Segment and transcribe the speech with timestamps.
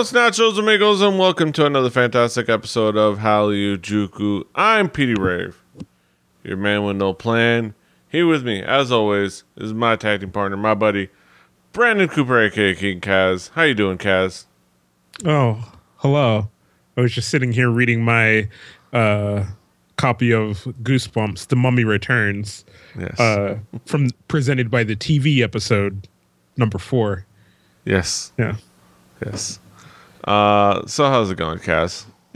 [0.00, 5.62] Buenos nachos, amigos, and welcome to another fantastic episode of Hallyu I'm Petey Rave,
[6.42, 7.74] your man with no plan.
[8.08, 11.10] Here with me, as always, is my tag team partner, my buddy
[11.74, 13.50] Brandon Cooper, aka King Kaz.
[13.50, 14.46] How you doing, Kaz?
[15.26, 16.48] Oh, hello.
[16.96, 18.48] I was just sitting here reading my
[18.94, 19.44] uh,
[19.98, 22.64] copy of Goosebumps: The Mummy Returns,
[22.98, 23.20] Yes.
[23.20, 26.08] uh, from presented by the TV episode
[26.56, 27.26] number four.
[27.84, 28.32] yes.
[28.38, 28.56] Yeah,
[29.26, 29.60] Yes.
[30.24, 32.04] Uh, so how's it going, Kaz?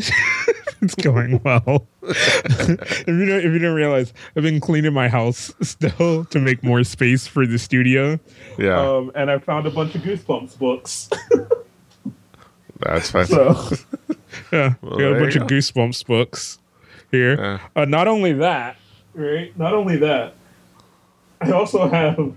[0.83, 1.87] it's going well.
[2.03, 6.63] if you don't, if you don't realize, I've been cleaning my house still to make
[6.63, 8.19] more space for the studio.
[8.59, 11.09] Yeah, Um, and I found a bunch of Goosebumps books.
[12.81, 13.27] that's fine.
[13.27, 13.71] So,
[14.53, 15.55] yeah, Well, got a bunch of go.
[15.55, 16.59] Goosebumps books
[17.11, 17.37] here.
[17.37, 17.59] Yeah.
[17.77, 18.77] Uh, not only that,
[19.15, 19.57] right?
[19.59, 20.35] Not only that,
[21.41, 22.33] I also have,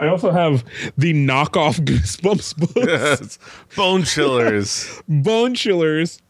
[0.00, 0.64] I also have
[0.96, 3.38] the knockoff Goosebumps books, yes.
[3.76, 5.02] Bone chillers.
[5.08, 6.20] Bone Chillers,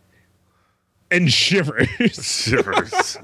[1.11, 1.89] and Shivers.
[2.13, 3.19] Shivers.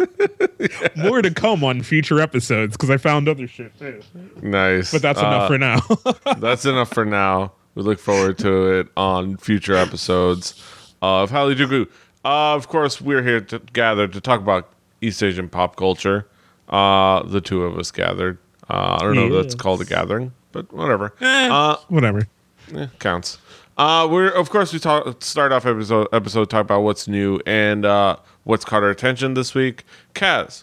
[0.96, 4.00] More to come on future episodes because I found other shit too.
[4.42, 4.90] nice.
[4.92, 6.34] But that's Uh, enough for now.
[6.38, 7.52] that's enough for now.
[7.74, 10.62] We look forward to it on future episodes
[11.02, 11.86] of Hallyu
[12.24, 16.26] Uh, of course, we're here to gather to talk about East Asian pop culture.
[16.68, 18.38] Uh, the two of us gathered.
[18.70, 21.12] Uh, I don't know if that's called a gathering, but whatever.
[21.20, 22.26] Eh, Uh, whatever.
[22.74, 23.38] eh, counts.
[23.76, 27.84] Uh, we're of course we talk start off episode episode talk about what's new and
[27.84, 29.84] uh, what's caught our attention this week.
[30.14, 30.62] Kaz,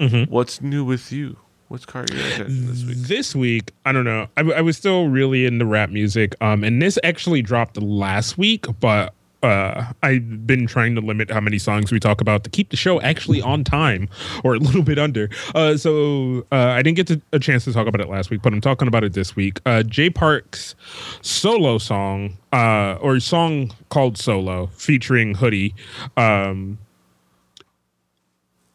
[0.00, 0.30] Mm-hmm.
[0.32, 1.36] what's new with you?
[1.68, 2.96] What's caught your attention this week?
[2.98, 4.26] This week, I don't know.
[4.36, 8.66] I, I was still really into rap music, um, and this actually dropped last week,
[8.80, 12.70] but uh, I've been trying to limit how many songs we talk about to keep
[12.70, 14.08] the show actually on time
[14.42, 15.28] or a little bit under.
[15.54, 18.42] Uh, so uh, I didn't get to, a chance to talk about it last week,
[18.42, 19.60] but I'm talking about it this week.
[19.66, 20.74] Uh, Jay Park's
[21.20, 25.74] solo song, uh, or song called Solo, featuring Hoody.
[26.16, 26.78] Um,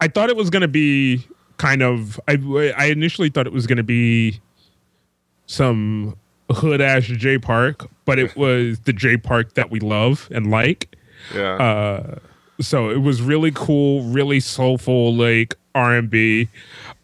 [0.02, 1.26] I thought it was going to be
[1.58, 2.20] kind of.
[2.28, 2.38] I
[2.78, 4.40] I initially thought it was going to be
[5.46, 6.16] some
[6.52, 10.96] hood ass Jay Park, but it was the Jay Park that we love and like.
[11.34, 11.56] Yeah.
[11.56, 12.16] Uh,
[12.62, 16.50] so it was really cool, really soulful, like R and B,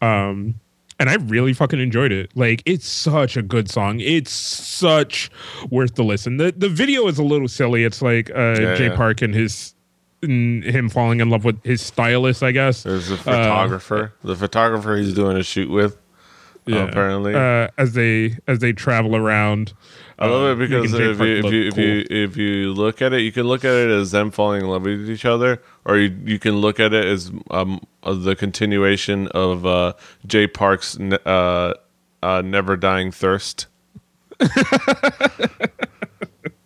[0.02, 0.56] um,
[1.00, 2.32] and I really fucking enjoyed it.
[2.36, 4.00] Like it's such a good song.
[4.00, 5.30] It's such
[5.70, 6.38] worth the listen.
[6.38, 7.84] the The video is a little silly.
[7.84, 8.96] It's like uh, Yeah, J yeah.
[8.96, 9.74] Park and his
[10.22, 12.84] and him falling in love with his stylist, I guess.
[12.84, 14.14] There's a photographer.
[14.24, 15.98] the photographer he's doing a shoot with.
[16.68, 16.84] Yeah.
[16.88, 17.34] apparently.
[17.36, 19.74] uh, as they as they travel around.
[20.18, 23.02] I love uh, it because if you if look you, if you if you look
[23.02, 25.62] at it, you can look at it as them falling in love with each other,
[25.84, 29.94] or you you can look at it as um of the continuation of uh,
[30.26, 31.74] Jay Park's ne- uh,
[32.24, 33.68] uh, never dying thirst.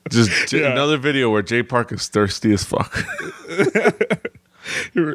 [0.09, 0.71] Just Yeah.
[0.71, 2.95] another video where Jay Park is thirsty as fuck.
[4.97, 5.13] uh,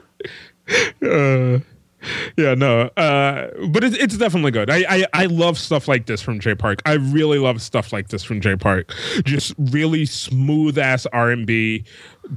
[2.37, 4.71] yeah, no, uh, but it's it's definitely good.
[4.71, 6.81] I, I I love stuff like this from Jay Park.
[6.85, 8.93] I really love stuff like this from Jay Park.
[9.25, 11.85] Just really smooth ass R and B.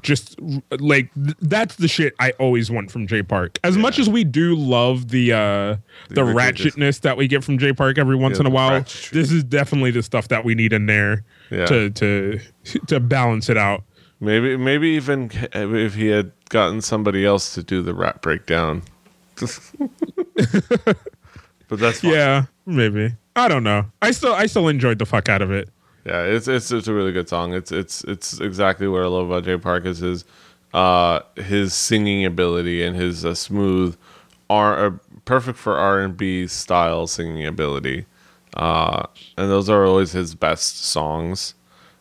[0.02, 0.38] Just
[0.80, 3.58] like that's the shit I always want from Jay Park.
[3.64, 5.78] As much as we do love the uh
[6.10, 8.82] the ridiculous- ratchetness that we get from Jay Park every once Yeah, in a while,
[8.82, 9.10] ratchetry.
[9.12, 11.66] this is definitely the stuff that we need in there Yeah.
[11.68, 12.40] to to
[12.88, 13.84] to balance it out.
[14.20, 18.82] Maybe maybe even if he had gotten somebody else to do the rap breakdown.
[21.68, 22.12] But that's fine.
[22.12, 23.16] Yeah, maybe.
[23.36, 23.86] I don't know.
[24.02, 25.70] I still I still enjoyed the fuck out of it.
[26.06, 27.54] Yeah, it's it's it's a really good song.
[27.54, 30.26] It's it's it's exactly what I love about Jay Park is his
[30.74, 33.98] uh his singing ability and his uh, smooth
[34.50, 34.92] R uh,
[35.26, 38.06] perfect for R and B style singing ability.
[38.56, 39.06] Uh
[39.38, 41.54] and those are always his best songs.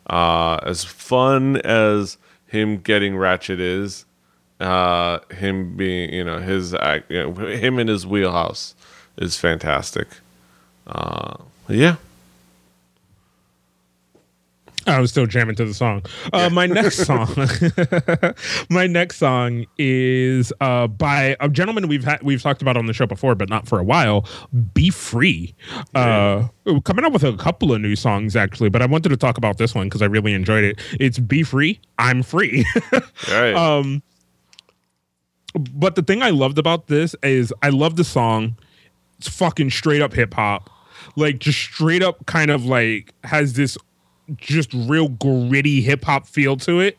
[0.09, 2.17] Uh as fun as
[2.47, 4.05] him getting ratchet is,
[4.59, 8.75] uh him being, you know, his act, you know, him in his wheelhouse
[9.17, 10.07] is fantastic.
[10.87, 11.35] Uh
[11.69, 11.97] yeah.
[14.87, 16.03] I was still jamming to the song.
[16.31, 17.27] Uh, my next song,
[18.69, 22.93] my next song is uh, by a gentleman we've had we've talked about on the
[22.93, 24.25] show before, but not for a while.
[24.73, 25.53] B-Free,
[25.93, 26.47] uh,
[26.85, 29.57] coming up with a couple of new songs actually, but I wanted to talk about
[29.57, 30.79] this one because I really enjoyed it.
[30.99, 32.65] It's "Be Free, I'm Free."
[33.29, 33.55] Right.
[33.55, 34.01] um,
[35.57, 38.55] but the thing I loved about this is I love the song.
[39.17, 40.69] It's fucking straight up hip hop,
[41.15, 43.77] like just straight up kind of like has this
[44.35, 46.97] just real gritty hip hop feel to it.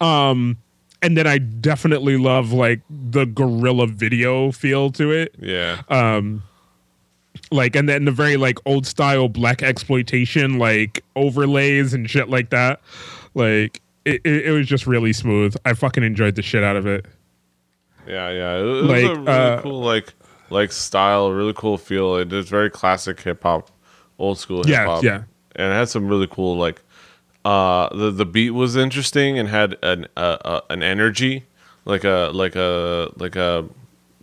[0.00, 0.56] Um,
[1.02, 5.34] and then I definitely love like the guerrilla video feel to it.
[5.38, 5.82] yeah.
[5.88, 6.42] Um,
[7.50, 12.50] like and then the very like old style black exploitation like overlays and shit like
[12.50, 12.80] that.
[13.34, 15.54] Like it, it, it was just really smooth.
[15.64, 17.06] I fucking enjoyed the shit out of it.
[18.06, 18.56] Yeah, yeah.
[18.56, 20.14] It, it Like, was a really uh, cool like
[20.50, 22.16] like style, really cool feel.
[22.16, 23.70] It is very classic hip hop,
[24.18, 25.02] old school hip hop.
[25.02, 25.10] yeah.
[25.10, 25.22] yeah.
[25.56, 26.82] And it had some really cool like
[27.44, 31.44] uh the the beat was interesting and had an uh, uh, an energy,
[31.84, 33.66] like a like a like a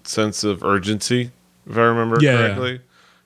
[0.03, 1.31] sense of urgency,
[1.69, 2.47] if I remember Yeah, yeah.
[2.55, 2.81] correctly.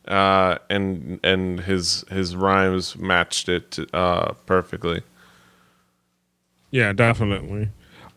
[0.08, 5.04] Uh and and his his rhymes matched it uh perfectly.
[6.72, 7.70] Yeah, definitely.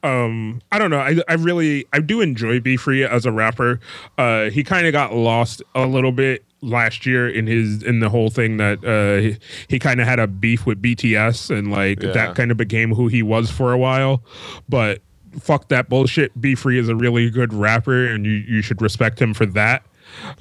[0.04, 0.98] Um, I don't know.
[1.00, 3.80] I I really I do enjoy B-Free as a rapper.
[4.18, 8.08] Uh, he kind of got lost a little bit last year in his in the
[8.08, 9.36] whole thing that uh he,
[9.68, 12.12] he kind of had a beef with BTS and like Yeah.
[12.12, 14.22] that kind of became who he was for a while.
[14.68, 15.00] But
[15.40, 16.38] fuck that bullshit.
[16.40, 19.82] B-Free is a really good rapper and you you should respect him for that.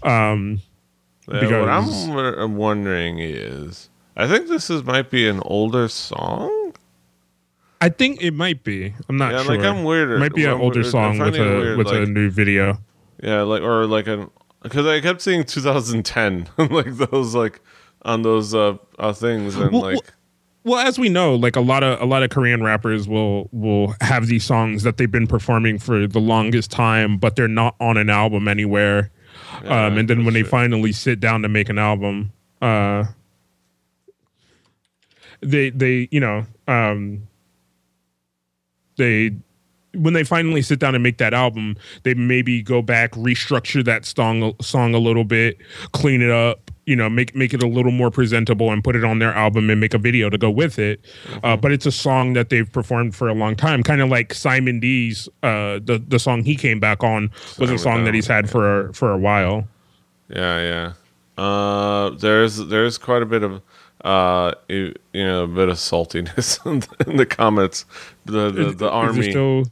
[0.04, 0.59] Um,
[1.30, 5.39] Yeah, Because- what I'm, w- I'm wondering is, I think this is might be an
[5.45, 6.62] older song.
[7.83, 8.94] I think it might be.
[9.09, 9.56] I'm not Yeah, sure.
[9.57, 12.06] like, I'm weird- It might be an older weird- song with a weird, with a
[12.06, 12.80] new video.
[13.21, 14.30] Yeah, like or like an
[14.62, 17.59] because I kept seeing 2010 like those like
[18.03, 20.01] on those uh, uh things and Well, like well-
[20.65, 23.95] Well, as we know, like a lot of a lot of Korean rappers will will
[24.01, 27.97] have these songs that they've been performing for the longest time, but they're not on
[27.97, 29.12] an album anywhere.
[29.65, 32.31] um, and then when they finally sit down to make an album,
[32.62, 33.03] uh,
[35.41, 37.27] they they you know um,
[38.98, 39.31] they
[39.95, 44.06] when they finally sit down and make that album, they maybe go back, restructure that
[44.06, 45.57] song song a little bit,
[45.92, 49.04] clean it up, you know, make make it a little more presentable, and put it
[49.04, 51.00] on their album and make a video to go with it.
[51.44, 54.34] Uh, but it's a song that they've performed for a long time, kind of like
[54.34, 57.30] Simon D's uh, the the song he came back on
[57.60, 59.68] was a song that he's had for for a while.
[60.30, 60.94] yeah yeah.
[61.36, 63.62] Uh, there's there's quite a bit of
[64.03, 67.85] uh you, you know a bit of saltiness in the, in the comments.
[68.25, 69.65] The the, the army still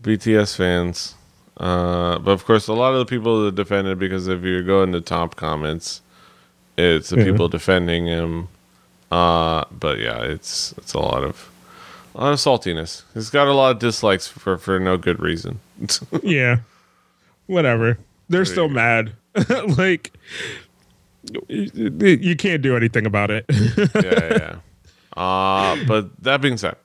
[0.00, 1.14] BTS fans.
[1.58, 4.62] Uh, but of course, a lot of the people that defend it because if you
[4.62, 6.02] go into top comments,
[6.76, 7.24] it's the Yeah.
[7.24, 8.48] people defending him.
[9.10, 11.50] Uh, but yeah, it's it's a lot of
[12.14, 13.04] a lot of saltiness.
[13.14, 15.60] He's got a lot of dislikes for for no good reason.
[16.22, 16.58] yeah,
[17.46, 17.98] whatever.
[18.28, 19.12] They're still mad.
[19.78, 20.12] like
[21.48, 23.44] you can't do anything about it.
[23.94, 24.56] yeah, yeah.
[25.16, 26.76] Uh, but that being said,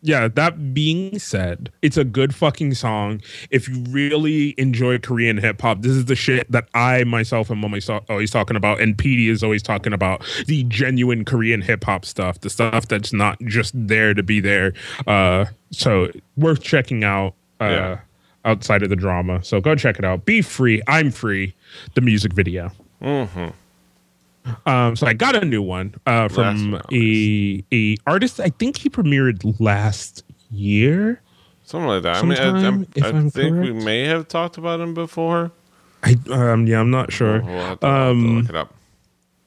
[0.00, 3.20] yeah, that being said, it's a good fucking song.
[3.48, 7.64] If you really enjoy Korean hip hop, this is the shit that I myself am
[7.64, 12.04] always, always talking about, and PD is always talking about the genuine Korean hip hop
[12.04, 14.72] stuff, the stuff that's not just there to be there.
[15.06, 17.34] Uh, so worth checking out.
[17.60, 17.98] Uh, Yeah.
[18.44, 20.24] Outside of the drama, so go check it out.
[20.24, 21.54] Be free, I'm free.
[21.94, 22.72] The music video.
[24.66, 28.40] Um, so I got a new one uh, from a a artist.
[28.40, 31.20] I think he premiered last year.
[31.64, 32.16] something like that.
[32.16, 35.52] I mean, I, I I'm think we may have talked about him before.
[36.02, 37.40] I um yeah, I'm not sure.
[37.42, 38.74] We'll have to, we'll have to Um, look it up.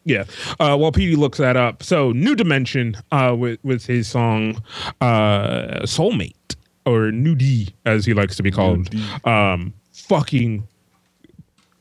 [0.06, 0.24] Yeah.
[0.60, 4.62] Uh, while PD looks that up, so New Dimension uh, with with his song
[5.02, 8.94] uh, "Soulmate" or New D as he likes to be called.
[9.26, 10.68] Um, fucking.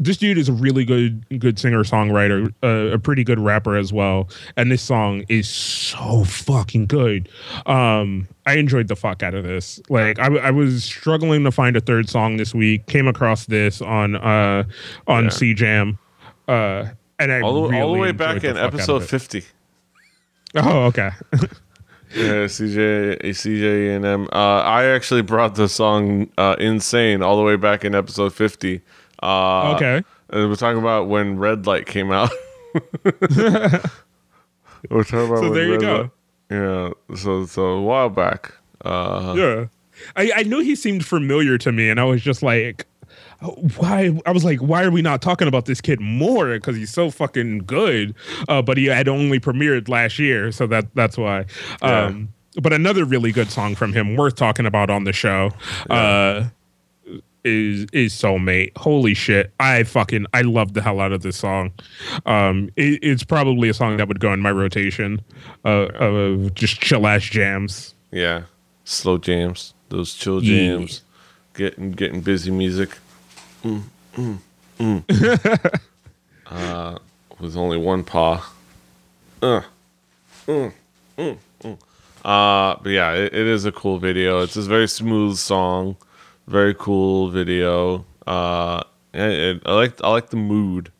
[0.00, 3.92] This dude is a really good good singer songwriter, uh, a pretty good rapper as
[3.92, 7.28] well, and this song is so fucking good.
[7.66, 9.80] Um, I enjoyed the fuck out of this.
[9.88, 12.86] Like I, I was struggling to find a third song this week.
[12.86, 14.64] Came across this on uh
[15.06, 15.54] on Yeah.
[15.54, 15.98] Jam,
[16.48, 16.86] Uh,
[17.20, 19.44] and I All the, all the way back the in fuck out of episode 50.
[20.56, 21.10] Oh, okay.
[22.14, 24.28] Yeah, CJ, CJ and M.
[24.32, 28.82] Uh, I actually brought the song uh, "Insane" all the way back in episode fifty.
[29.24, 30.02] Uh, Okay.
[30.30, 32.30] and we're talking about when Red Light came out.
[34.90, 36.00] we're talking about So there you go.
[36.02, 36.10] Light-
[36.50, 38.52] yeah, so so a while back.
[38.84, 39.64] Uh, yeah.
[40.16, 42.84] I, I knew he seemed familiar to me, and I was just like,
[43.76, 44.18] why?
[44.26, 46.52] I was like, why are we not talking about this kid more?
[46.54, 48.14] Because he's so fucking good.
[48.48, 51.46] Uh, but he had only premiered last year, so that that's why.
[51.82, 52.06] Yeah.
[52.06, 52.28] Um,
[52.60, 55.50] but another really good song from him, worth talking about on the show.
[55.88, 56.44] Uh,
[57.44, 61.70] is is soulmate holy shit i fucking i love the hell out of this song
[62.26, 65.20] um it, it's probably a song that would go in my rotation
[65.64, 68.42] uh, of just chill ass jams yeah,
[68.84, 70.76] slow jams, those chill Yeah.
[70.78, 71.02] jams,
[71.54, 72.96] getting getting busy music.
[73.64, 73.82] Mm,
[74.14, 74.38] mm,
[74.78, 75.80] mm.
[76.46, 76.98] uh,
[77.40, 78.48] with only one paw.
[79.42, 79.62] Uh,
[80.46, 80.72] mm,
[81.18, 81.78] mm, mm.
[82.24, 84.42] Uh, but yeah, it, it is a cool video.
[84.42, 85.96] It's a very smooth song,
[86.46, 88.04] very cool video.
[88.26, 88.82] Uh,
[89.12, 90.90] it- I like I like the mood,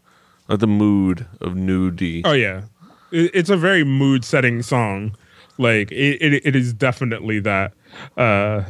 [0.49, 2.23] I like the mood of New D.
[2.25, 2.63] Oh yeah,
[3.11, 5.17] It- it's a very mood setting song.
[5.59, 7.73] Like it, it, it is definitely that.
[8.17, 8.65] Uh,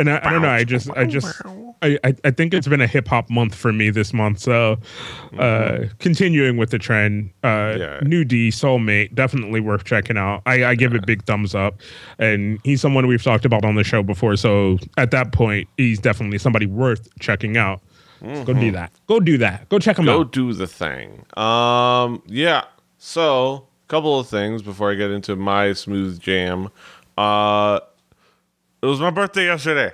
[0.00, 0.48] and I, I don't know.
[0.48, 1.42] I just, I just,
[1.82, 4.40] I, I, think it's been a hip hop month for me this month.
[4.40, 4.78] So,
[5.38, 8.00] uh, continuing with the trend, uh, Yeah.
[8.02, 10.42] New D, Soulmate, definitely worth checking out.
[10.46, 11.80] I, I give it big thumbs up,
[12.18, 14.36] and he's someone we've talked about on the show before.
[14.36, 17.80] So at that point, he's definitely somebody worth checking out.
[18.20, 18.92] So Go do that.
[19.06, 19.68] Go do that.
[19.68, 20.16] Go check him Go out.
[20.16, 21.24] Go do the thing.
[21.36, 22.64] Um, yeah.
[22.98, 26.68] So, couple of things before I get into my smooth jam.
[27.18, 27.80] Uh,
[28.82, 29.92] it was my birthday yesterday.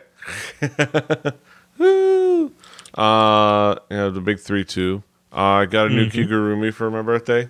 [1.79, 2.53] Woo!
[2.95, 5.03] Uh, you know the big three two.
[5.33, 7.49] Uh, I got a new Kigurumi for my birthday.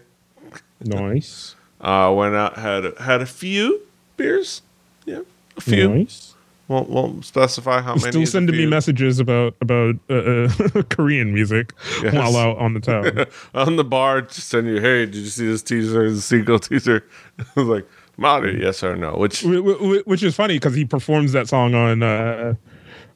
[0.81, 1.55] Nice.
[1.79, 3.83] Uh, went out had had a few
[4.17, 4.63] beers.
[5.05, 5.21] Yeah,
[5.59, 5.89] a few.
[5.91, 6.35] Nice.
[6.69, 8.11] Won't won't specify how many.
[8.11, 12.15] Still sending me messages about about uh, uh, Korean music Yes.
[12.15, 13.27] while out on the town.
[13.55, 16.11] on the bar, just send you, hey, did you see this teaser?
[16.11, 17.05] The sequel teaser.
[17.39, 19.17] I was like, Mario, yes or no?
[19.17, 22.55] Which Wh- wh- wh- which is funny because he performs that song on uh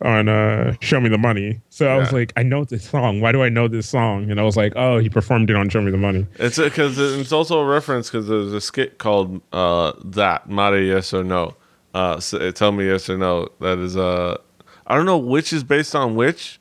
[0.02, 3.32] on uh show me the money so i was like i know this song why
[3.32, 5.82] do i know this song and i was like oh he performed it on show
[5.82, 9.92] me the money it's because it's also a reference because there's a skit called uh,
[10.02, 11.54] that Mario, yes or no.
[11.92, 13.48] Uh, so, tell me yes or no.
[13.60, 14.38] That is uh,
[14.86, 16.59] I don't know which is based on which.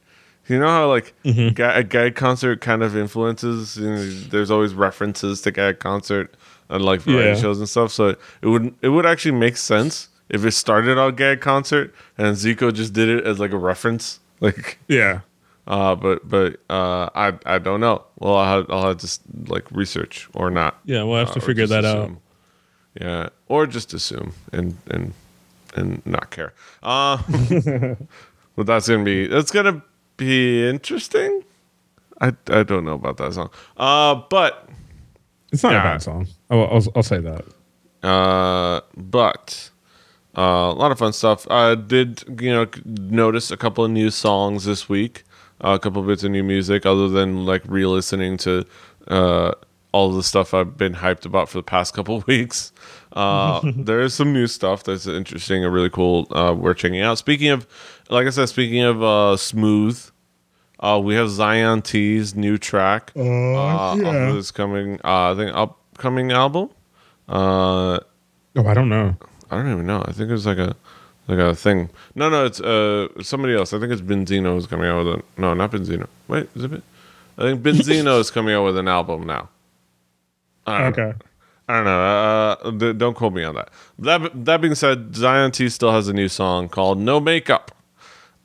[0.49, 1.53] You know how like Mm-hmm.
[1.53, 3.77] ga- a gag concert kind of influences.
[3.77, 6.33] You know, there's always references to gag concert
[6.69, 7.35] and like variety Yeah.
[7.41, 7.91] shows and stuff.
[7.91, 8.09] So
[8.41, 12.73] it would it would actually make sense if it started on gag concert and Zico
[12.73, 14.19] just did it as like a reference.
[14.41, 15.19] Like, yeah
[15.67, 18.05] uh, but but uh, I I don't know.
[18.19, 20.79] Well, I'll have, I'll have to like research or not.
[20.85, 22.11] yeah we'll have Uh, to figure that out.
[22.99, 25.13] Yeah, or just assume and and
[25.75, 26.53] and not care.
[26.81, 27.17] Uh,
[28.55, 29.81] but that's gonna be that's gonna
[30.19, 31.43] be interesting.
[32.21, 33.49] I I don't know about that song.
[33.77, 34.69] Uh, but
[35.51, 35.79] it's not yeah.
[35.79, 37.43] a bad song I'll, I'll, I'll say that
[38.03, 39.71] uh, but
[40.37, 41.49] uh, a lot of fun stuff.
[41.49, 45.23] I did you know notice a couple of new songs this week.
[45.61, 48.65] Uh, a couple of bits of new music, other than like re-listening to
[49.09, 49.51] uh,
[49.91, 52.71] all the stuff I've been hyped about for the past couple of weeks.
[53.13, 56.27] Uh, there is some new stuff that's interesting and really cool.
[56.31, 57.17] Uh, we're checking out.
[57.17, 57.67] Speaking of,
[58.09, 60.03] like I said, speaking of uh, smooth,
[60.79, 63.11] uh, we have Zion T's new track.
[63.15, 66.69] Uh, off of this coming, uh, I think upcoming album.
[67.27, 67.99] Uh,
[68.55, 69.15] oh i don't know
[69.51, 70.03] I don't even know.
[70.05, 70.75] I think it's like a
[71.27, 71.89] like a thing.
[72.15, 73.73] No, no, it's uh somebody else.
[73.73, 76.07] I think it's Beenzino who's coming out with a no, not Beenzino.
[76.27, 76.83] Wait, is it?
[77.37, 79.49] I think Beenzino is coming out with an album now.
[80.65, 81.13] Don't know.
[81.69, 82.01] I don't know.
[82.01, 83.69] Uh, th- don't quote me on that.
[83.99, 87.71] That that being said, Zion T still has a new song called "No Makeup,"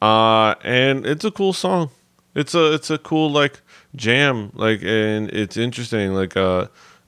[0.03, 1.89] uh, and it's a cool song.
[2.35, 3.63] It's a it's a cool like
[3.97, 6.13] jam, like, and it's interesting.
[6.13, 6.67] Like, uh,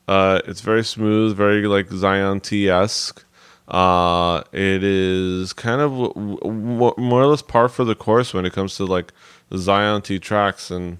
[0.08, 3.22] uh, it's very smooth, very like Zion T esque.
[3.68, 8.46] Uh, it is kind of w- w- more or less par for the course when
[8.46, 9.12] it comes to like
[9.54, 10.96] Zion T tracks, and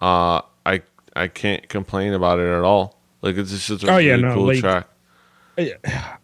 [0.00, 0.82] uh, I
[1.16, 2.97] I can't complain about it at all.
[3.22, 4.86] Like it's just a Oh, really yeah, no, cool like- track.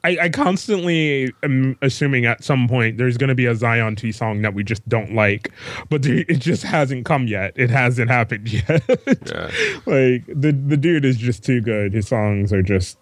[0.05, 4.13] I, I constantly am assuming at some point there's going to be a Zion T
[4.13, 5.51] song that we just don't like,
[5.91, 7.53] but it just hasn't come yet.
[7.57, 8.69] It hasn't happened yet.
[8.69, 9.51] Yeah.
[9.87, 11.95] like the the dude is just too good.
[11.95, 12.97] His songs are just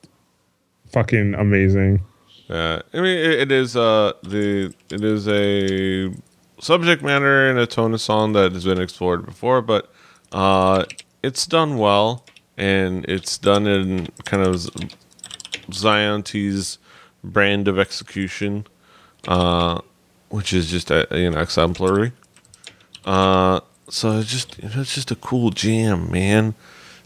[0.91, 2.03] fucking amazing.
[2.49, 6.13] Yeah, I mean it, it is uh the it is a
[6.63, 9.93] subject matter and a tone of song that has been explored before, but
[10.33, 10.85] uh
[11.23, 12.25] it's done well
[12.57, 14.71] and it's done in kind of Z-
[15.73, 16.79] Zion T's
[17.25, 18.67] brand of execution,
[19.29, 19.81] uh,
[20.29, 22.13] which is just you know exemplary.
[23.05, 26.55] Uh, so it's just you know, it's just a cool jam, man.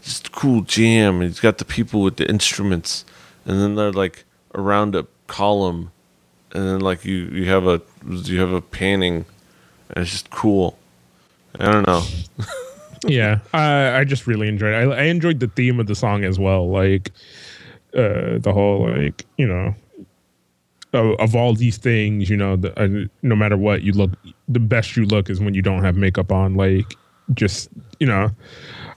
[0.03, 1.15] Just a cool jam.
[1.21, 3.05] And he's got the people with the instruments,
[3.45, 5.91] and then they're like around a column,
[6.53, 9.25] and then like you you have a you have a painting,
[9.89, 10.77] and it's just cool.
[11.59, 12.03] I don't know.
[13.07, 14.73] yeah, I I just really enjoyed.
[14.73, 14.89] It.
[14.89, 16.69] I I enjoyed the theme of the song as well.
[16.69, 17.11] Like
[17.93, 19.73] uh the whole like you know
[20.93, 24.11] of, of all these things, you know, the, uh, no matter what you look,
[24.47, 26.55] the best you look is when you don't have makeup on.
[26.55, 26.95] Like,
[27.33, 28.31] just you know,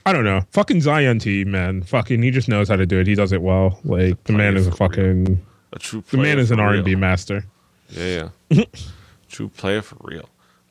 [0.05, 0.41] I don't know.
[0.51, 1.83] Fucking Zion T, man.
[1.83, 3.07] Fucking, he just knows how to do it.
[3.07, 3.79] He does it well.
[3.83, 4.89] Like, the man is a for real.
[4.89, 7.43] fucking, A true the man is an R and B master.
[7.89, 8.63] Yeah, yeah.
[9.29, 10.29] True player for real.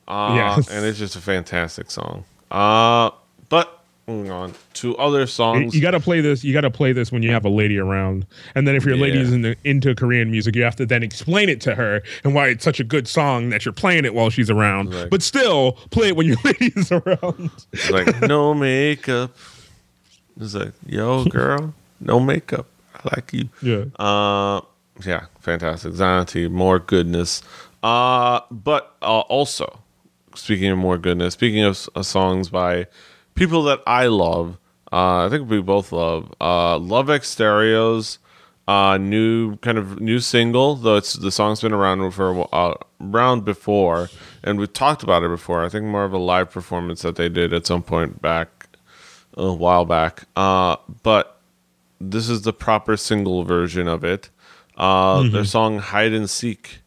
[0.09, 0.71] Uh, Yes.
[0.71, 2.25] And it's just a fantastic song.
[2.51, 3.11] Uh,
[3.51, 5.75] but moving on to other songs.
[5.75, 6.43] You got to play this.
[6.43, 8.97] You got to play this when you have a lady around, and then if your
[8.97, 12.35] lady is in into Korean music, you have to then explain it to her and
[12.35, 14.93] why it's such a good song that you're playing it while she's around.
[14.93, 15.11] Right.
[15.11, 17.51] But still, play it when your lady is around.
[17.91, 19.37] Like, no makeup.
[20.41, 22.67] It's like, yo, girl, no makeup.
[22.95, 23.49] I like you.
[23.63, 23.85] Yeah.
[23.99, 24.63] Uh,
[25.05, 25.95] yeah, fantastic.
[25.95, 27.43] Zion T, more goodness.
[27.83, 29.81] Uh, but uh, also,
[30.35, 32.87] speaking of more goodness, speaking of uh, songs by
[33.41, 34.59] people that I love,
[34.93, 36.33] uh, I think we both love.
[36.41, 38.19] Uh, love X Stereo's
[38.69, 43.45] uh, new kind of new single, though it's the song's been around for uh, around
[43.45, 44.09] before,
[44.45, 45.65] and we've talked about it before.
[45.65, 48.49] I think more of a live performance that they did at some point back
[49.37, 50.25] a while back.
[50.37, 51.41] Uh, but
[52.01, 54.29] this is the proper single version of it.
[54.77, 55.35] Uh, Mm-hmm.
[55.35, 56.81] Their song "Hide and Seek,"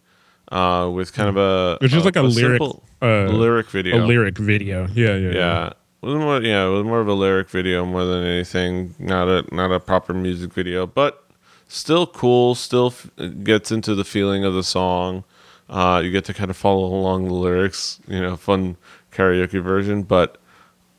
[0.51, 3.97] uh, with kind of a Which is like a lyric, simple uh, lyric video.
[3.97, 4.87] a lyric video.
[4.93, 5.67] Yeah, yeah, Yeah.
[5.67, 9.27] It was more, yeah, it was more of a lyric video more than anything, not
[9.27, 11.23] a not a proper music video, but
[11.67, 12.55] still cool.
[12.55, 13.09] Still f-
[13.43, 15.23] gets into the feeling of the song.
[15.69, 18.77] Uh, you get to kind of follow along the lyrics, you know, fun
[19.11, 20.37] karaoke version, but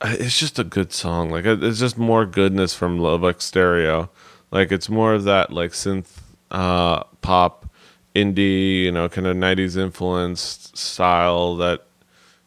[0.00, 1.30] uh, it's just a good song.
[1.30, 4.10] Like it's just more goodness from X Stereo.
[4.50, 6.18] Like it's more of that like synth
[6.50, 7.68] uh, pop,
[8.14, 11.84] indie, you know, kind of '90s influenced style that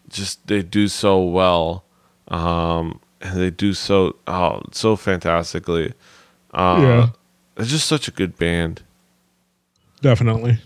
[0.09, 1.83] just they do so well
[2.29, 5.93] um and they do so oh so fantastically
[6.53, 7.07] uh Yeah.
[7.57, 8.83] it's just such a good band
[10.01, 10.59] Definitely.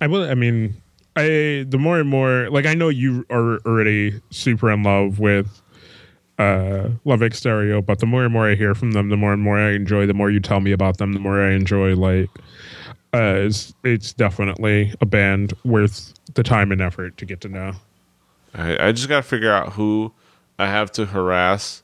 [0.00, 0.28] I will.
[0.28, 0.74] I mean,
[1.14, 5.62] I the more and more like I know you are already super in love with
[6.40, 9.32] uh Love X Stereo, but the more and more I hear from them, the more
[9.32, 10.06] and more I enjoy.
[10.06, 11.94] The more you tell me about them, the more I enjoy.
[11.94, 12.30] Like,
[13.14, 17.72] uh, it's it's definitely a band worth the time and effort to get to know.
[18.54, 20.12] i, I just gotta figure out who
[20.58, 21.82] i have to harass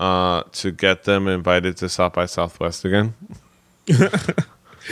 [0.00, 3.14] uh to get them invited to south by southwest again
[3.90, 3.96] i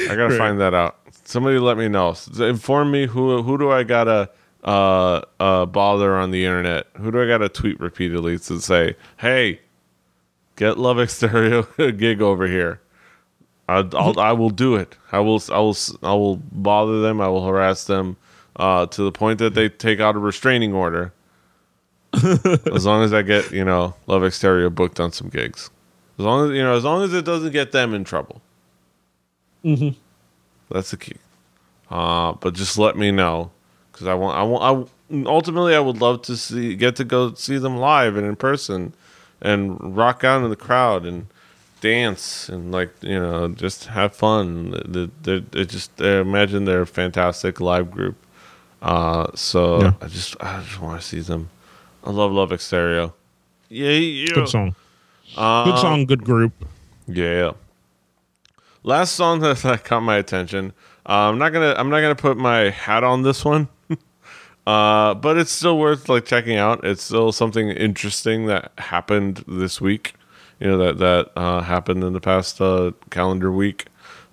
[0.08, 0.38] gotta Right.
[0.38, 4.30] find that out somebody let me know inform me who who do i gotta
[4.64, 9.60] uh uh bother on the internet who do i gotta tweet repeatedly to say hey
[10.56, 11.62] get Love X Stereo
[11.92, 12.80] gig over here
[13.68, 14.96] I, I'll, I will do it.
[15.12, 15.40] I will.
[15.52, 15.76] I will.
[16.02, 17.20] I will bother them.
[17.20, 18.16] I will harass them
[18.56, 21.12] uh, to the point that they take out a restraining order.
[22.74, 25.70] as long as I get you know Love X Stereo booked on some gigs.
[26.18, 28.40] As long as you know, as long as it doesn't get them in trouble.
[29.64, 29.98] Mm-hmm.
[30.70, 31.16] That's the key.
[31.90, 33.50] Uh, but just let me know
[33.92, 34.38] because I want.
[34.38, 34.88] I want.
[35.10, 38.36] I ultimately I would love to see get to go see them live and in
[38.36, 38.92] person,
[39.40, 41.26] and rock out in the crowd and
[41.80, 44.70] dance and like you know just have fun.
[44.86, 48.16] They, they, they just I imagine they're a fantastic live group.
[48.82, 49.92] Uh, so Yeah.
[50.00, 51.50] I just I just want to see them.
[52.04, 53.14] I love Love X Stereo.
[53.68, 54.32] Yeah, yeah.
[54.34, 54.74] Good song.
[55.36, 56.06] Uh, Good song.
[56.06, 56.52] Good group.
[57.06, 57.52] Yeah.
[58.82, 60.72] Last song that, that caught my attention.
[61.06, 63.68] Uh, I'm not gonna I'm not gonna put my hat on this one,
[64.66, 66.84] uh, but it's still worth like checking out.
[66.84, 70.14] It's still something interesting that happened this week.
[70.60, 73.86] You know that that uh, happened in the past uh, calendar week.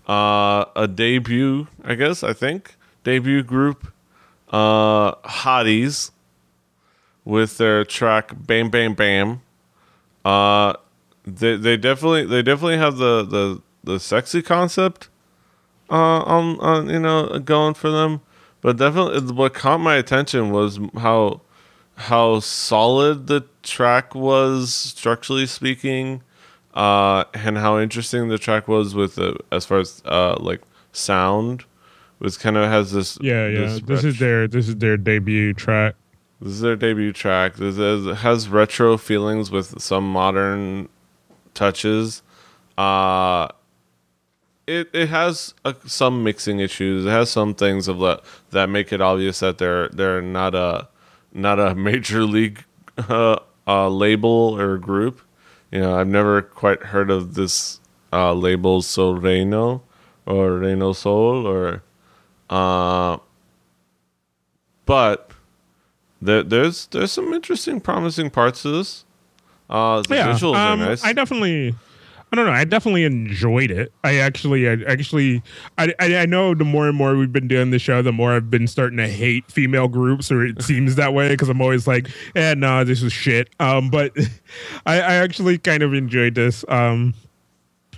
[0.08, 2.24] Uh, a debut, I guess.
[2.24, 3.92] I think debut group,
[4.50, 6.12] uh, Hotties,
[7.28, 9.42] with their track "Bam Bam Bam."
[10.24, 10.74] Uh,
[11.26, 15.10] they they definitely they definitely have the the the sexy concept
[15.90, 18.22] uh on on you know going for them
[18.62, 21.40] but definitely what caught my attention was how
[21.96, 26.22] how solid the track was structurally speaking
[26.74, 30.62] uh and how interesting the track was with the as far as uh like
[30.92, 31.64] sound
[32.20, 33.60] which kind of has this Yeah, yeah.
[33.60, 35.96] This, ret- is their this is their debut track.
[36.42, 37.56] This is their debut track.
[37.56, 40.90] This is, has retro feelings with some modern
[41.54, 42.22] touches.
[42.78, 43.48] Uh
[44.68, 45.54] it it has
[45.86, 47.06] some mixing issues.
[47.06, 48.22] It has some things of that
[48.52, 50.90] that make it obvious that they're they're not a
[51.34, 52.64] not a major league
[52.98, 55.22] uh, uh, label or group.
[55.72, 57.80] You know, I've never quite heard of this
[58.14, 59.84] uh, label So Reno
[60.26, 61.84] or Reno Soul or
[62.50, 63.18] uh
[64.86, 65.27] but
[66.22, 69.06] there, there's there's some interesting, promising parts to this.
[69.70, 71.04] Uh, the visuals um, are nice.
[71.04, 71.76] I definitely,
[72.32, 72.54] I don't know.
[72.54, 73.92] I definitely enjoyed it.
[74.04, 75.44] I actually, I actually,
[75.78, 78.34] I, I, I know the more and more we've been doing the show, the more
[78.34, 81.86] I've been starting to hate female groups, or it seems that way because I'm always
[81.86, 83.50] like, eh, nah, this is shit.
[83.60, 84.14] Um, but
[84.86, 86.64] I, I actually kind of enjoyed this.
[86.70, 87.14] Um,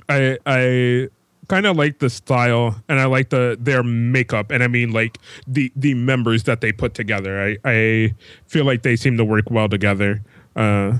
[0.09, 1.09] I, I
[1.49, 5.17] kind of like the style and I like the their makeup and I mean like
[5.47, 7.41] the the members that they put together.
[7.41, 8.15] I I
[8.47, 10.21] feel like they seem to work well together.
[10.55, 10.99] Uh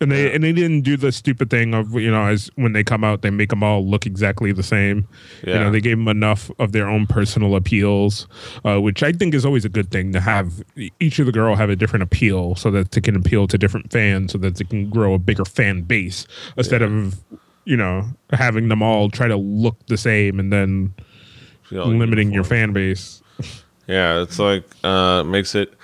[0.00, 0.34] and they Yeah.
[0.34, 3.22] and they didn't do the stupid thing of you know as when they come out
[3.22, 5.06] they make them all look exactly the same.
[5.46, 8.26] You know they gave them enough of their own personal appeals,
[8.64, 10.64] uh, which I think is always a good thing to have
[10.98, 13.92] each of the girl have a different appeal so that they can appeal to different
[13.92, 17.22] fans so that they can grow a bigger fan base instead of
[17.64, 20.94] you know having them all try to look the same and then
[21.70, 23.22] limiting your fan base.
[23.86, 25.74] Yeah, it's like uh, makes it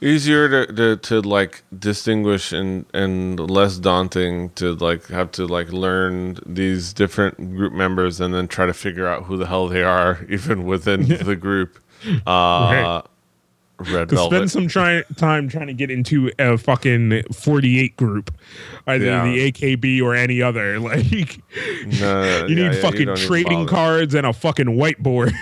[0.00, 5.72] easier to, to, to like distinguish and and less daunting to like have to like
[5.72, 9.82] learn these different group members and then try to figure out who the hell they
[9.82, 11.78] are even within the group.
[12.26, 13.02] Uh,
[13.90, 14.34] Red To Velvet.
[14.36, 18.32] spend some try- time trying to get into a fucking 48 group,
[18.86, 19.24] either Yeah.
[19.24, 20.78] the AKB or any other.
[20.80, 21.02] Like,
[22.00, 25.32] No, you yeah, need yeah, fucking don't trading cards and a fucking whiteboard.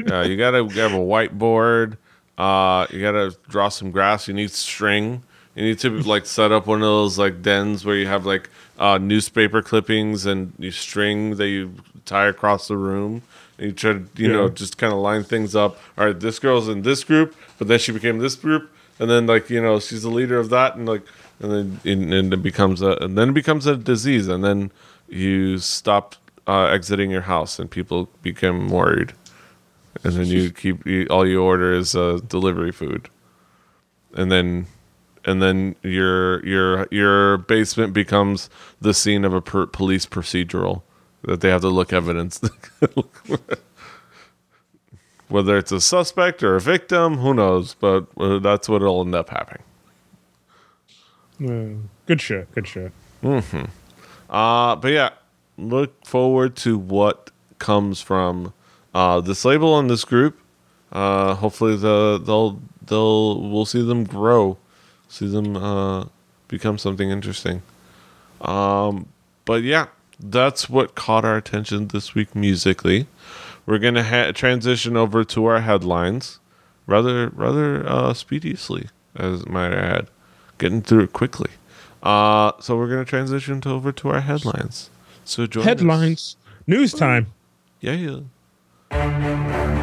[0.08, 1.96] Yeah, you gotta have a whiteboard.
[2.38, 4.26] Uh, you gotta draw some grass.
[4.28, 5.22] You need string.
[5.54, 8.50] You need to like set up one of those like dens where you have like
[8.78, 13.22] uh, newspaper clippings and you string that you tie across the room.
[13.58, 15.78] And you try to you know just kind of line things up.
[15.96, 19.26] All right, this girl's in this group, but then she became this group, and then
[19.26, 21.02] like you know she's the leader of that, and like
[21.40, 24.72] and then and, and it becomes a and then it becomes a disease, and then
[25.08, 29.12] you stop uh, exiting your house, and people become worried.
[30.02, 33.08] And then you keep you, all you order is uh, delivery food,
[34.14, 34.66] and then
[35.24, 40.82] and then your your your basement becomes the scene of a per- police procedural
[41.26, 42.40] that they have to look evidence.
[45.28, 47.74] Whether it's a suspect or a victim, who knows?
[47.74, 49.62] But uh, that's what will end up happening.
[51.42, 52.52] Uh, good shit.
[52.52, 52.92] Good shit.
[54.30, 55.10] Uh, but yeah,
[55.56, 58.52] look forward to what comes from
[58.94, 60.38] uh, this label and this group.
[60.92, 64.58] Uh, hopefully, the they'll they'll we'll see them grow,
[65.08, 66.04] see them uh,
[66.48, 67.62] become something interesting.
[68.40, 69.08] Um,
[69.44, 69.86] but yeah,
[70.20, 73.06] that's what caught our attention this week musically.
[73.66, 76.38] We're gonna ha- transition over to our headlines,
[76.86, 80.06] rather rather uh, speedily, as might I add,
[80.58, 81.50] getting through it quickly.
[82.02, 84.90] Uh, so we're gonna transition to over to our headlines.
[85.24, 85.66] So join us.
[85.66, 86.36] Headlines.
[86.66, 87.32] News time.
[87.80, 88.20] Yeah,
[88.90, 89.73] yeah.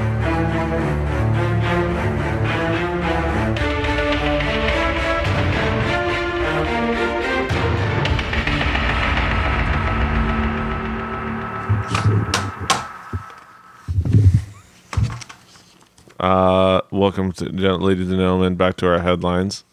[16.22, 19.64] Uh, welcome to ladies and gentlemen, back to our headlines.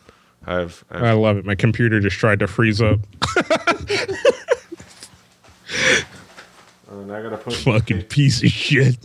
[0.46, 1.44] I've, I've I love it.
[1.44, 3.00] My computer just tried to freeze up.
[6.90, 8.96] and I gotta put Fucking piece of shit.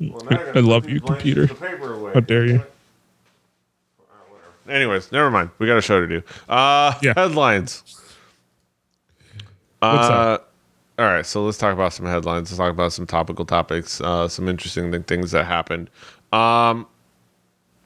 [0.00, 1.42] Well, gotta I love you, computer.
[1.46, 2.12] pieces of paper away.
[2.12, 2.62] How dare you.
[4.68, 5.50] Anyways, never mind.
[5.60, 6.22] We got a show to do.
[6.48, 7.12] Uh, Yeah.
[7.14, 7.84] headlines.
[9.78, 10.52] What's uh, up?
[10.98, 12.50] All right, so let's talk about some headlines.
[12.50, 15.90] Let's talk about some topical topics, uh, some interesting things that happened.
[16.32, 16.86] Um,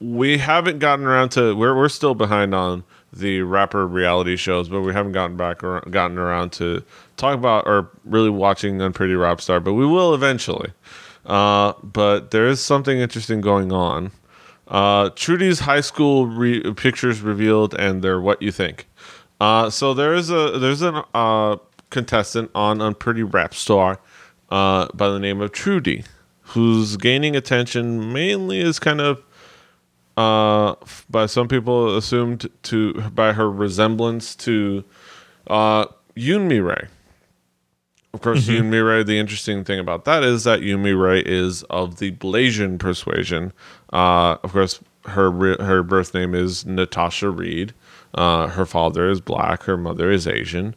[0.00, 1.54] we haven't gotten around to.
[1.54, 5.82] We're we're still behind on the rapper reality shows, but we haven't gotten back ar-
[5.82, 6.82] gotten around to
[7.16, 9.60] talk about or really watching Unpretty Rap Star.
[9.60, 10.72] But we will eventually.
[11.26, 14.10] Uh, but there is something interesting going on.
[14.68, 18.86] Uh, Truedy's high school re- pictures revealed, and they're what you think.
[19.40, 21.56] Uh, so there is a there's an uh,
[21.90, 23.98] contestant on Unpretty Rap Star
[24.50, 26.06] uh, by the name of Truedy,
[26.50, 29.22] who's gaining attention mainly is kind of
[30.16, 30.74] uh,
[31.08, 34.84] by some people assumed to by her resemblance to
[35.46, 35.86] uh,
[36.16, 36.88] Yoon Mi-rae.
[38.12, 39.04] Of course, Yoon Mi-rae.
[39.04, 43.52] The interesting thing about that is that Yoon Mi-rae is of the Blasian persuasion.
[43.92, 47.72] Uh, of course, her re- her birth name is Natasha Reid.
[48.14, 49.62] Uh, her father is black.
[49.62, 50.74] Her mother is Asian.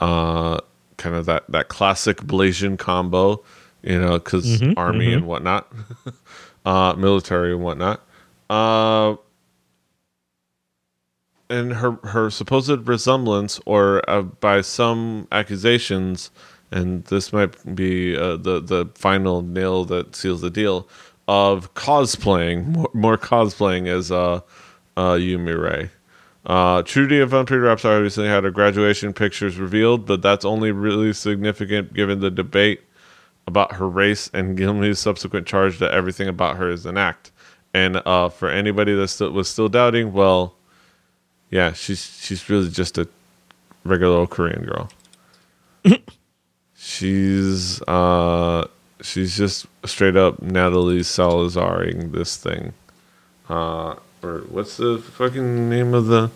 [0.00, 0.60] Uh,
[0.96, 3.42] kind of that that classic Blasian combo,
[3.86, 5.72] you know, because army and whatnot,
[6.66, 8.02] uh, military and whatnot.
[8.50, 9.16] Uh,
[11.48, 16.30] and her her supposed resemblance, or uh, by some accusations,
[16.72, 20.88] and this might be uh, the the final nail that seals the deal
[21.28, 24.40] of cosplaying more, more cosplaying as uh,
[24.96, 25.90] uh, Yoon Mi-rae.
[26.44, 31.12] Uh, Truedy of Rap Star recently had her graduation pictures revealed, but that's only really
[31.12, 32.82] significant given the debate
[33.46, 37.30] about her race and Gilmy's subsequent charge that everything about her is an act.
[37.72, 40.54] And uh, for anybody that still was still doubting, well,
[41.50, 43.08] yeah, she's she's really just a
[43.84, 44.90] regular old Korean girl.
[46.76, 48.66] she's uh
[49.00, 52.72] she's just straight up Natalie Salazaring this thing.
[53.48, 56.30] Uh or what's the fucking name of the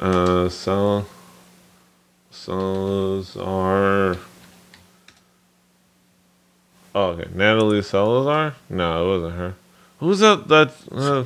[0.00, 1.06] uh Sal
[2.30, 4.16] Salazar
[6.94, 7.28] Oh, okay.
[7.34, 8.54] Natalie Salazar?
[8.70, 9.54] No, it wasn't her.
[9.98, 11.24] Who's that that uh,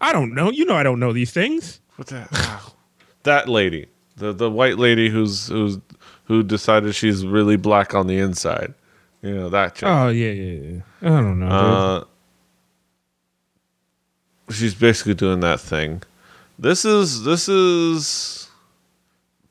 [0.00, 0.50] I don't know.
[0.50, 1.80] You know I don't know these things.
[1.96, 2.30] What's that?
[3.22, 5.78] that lady, the the white lady who's who's
[6.24, 8.74] who decided she's really black on the inside.
[9.22, 9.88] You know that chick.
[9.88, 10.80] Oh yeah, yeah, yeah.
[11.02, 11.48] I don't know.
[11.48, 12.04] Uh,
[14.52, 16.02] she's basically doing that thing.
[16.58, 18.48] This is this is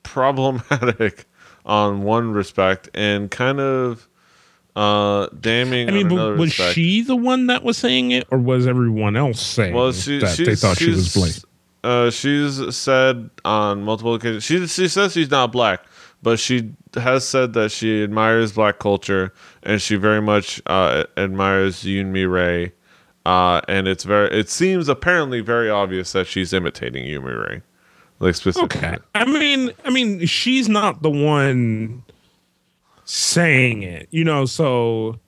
[0.04, 1.26] problematic
[1.66, 4.08] on one respect and kind of
[4.76, 6.74] uh damning I mean, but was respect.
[6.74, 10.38] she the one that was saying it, or was everyone else saying well, she, that
[10.38, 11.32] they thought she was black?
[11.84, 14.44] Uh, she's said on multiple occasions.
[14.44, 15.82] She she says she's not black,
[16.22, 19.34] but she has said that she admires black culture
[19.64, 22.72] and she very much uh, admires Yoon Mi-rae.
[23.26, 24.30] Uh, and it's very.
[24.38, 27.62] It seems apparently very obvious that she's imitating Yoon Mi-rae,
[28.20, 28.80] like specifically.
[28.80, 28.98] Okay.
[29.16, 32.04] I mean, I mean, she's not the one
[33.06, 34.46] saying it, you know.
[34.46, 35.20] So,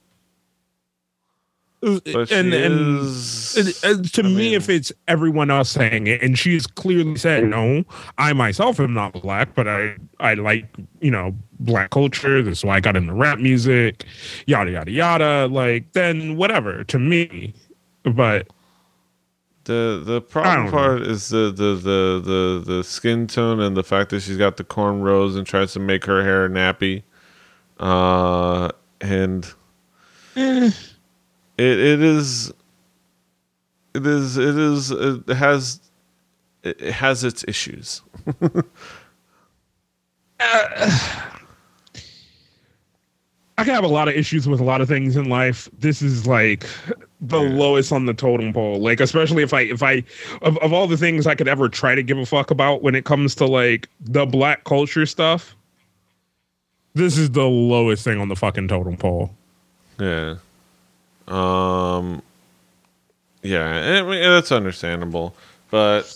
[1.81, 5.69] But she and and is- it- uh, to I me, mean- if it's everyone else
[5.69, 7.83] saying it, and she's clearly said, "No,
[8.17, 10.65] I myself am not black, but I I like
[11.01, 12.41] you know black culture.
[12.41, 14.05] This is why I got into rap music,
[14.47, 17.53] yada yada yada." Like, then whatever to me,
[18.03, 18.47] but
[19.65, 24.09] The the problem part is the, the the the the skin tone and the fact
[24.11, 27.01] that she's got the cornrows and tries to make her hair nappy,
[27.79, 28.69] uh,
[29.01, 29.51] and
[30.35, 30.73] it
[31.57, 32.51] it is
[33.93, 35.79] it is it is it has
[36.63, 38.01] it has its issues.
[43.57, 45.69] I can have a lot of issues with a lot of things in life.
[45.79, 46.65] This is like
[47.21, 47.49] the Yeah.
[47.55, 48.81] lowest on the totem pole.
[48.81, 50.03] Like especially if I if I
[50.41, 52.95] of, of all the things I could ever try to give a fuck about when
[52.95, 55.55] it comes to like the black culture stuff.
[56.95, 59.31] This is the lowest thing on the fucking totem pole.
[59.99, 60.35] Yeah.
[61.27, 62.21] Um.
[63.43, 65.35] Yeah, I mean, that's understandable,
[65.69, 66.11] but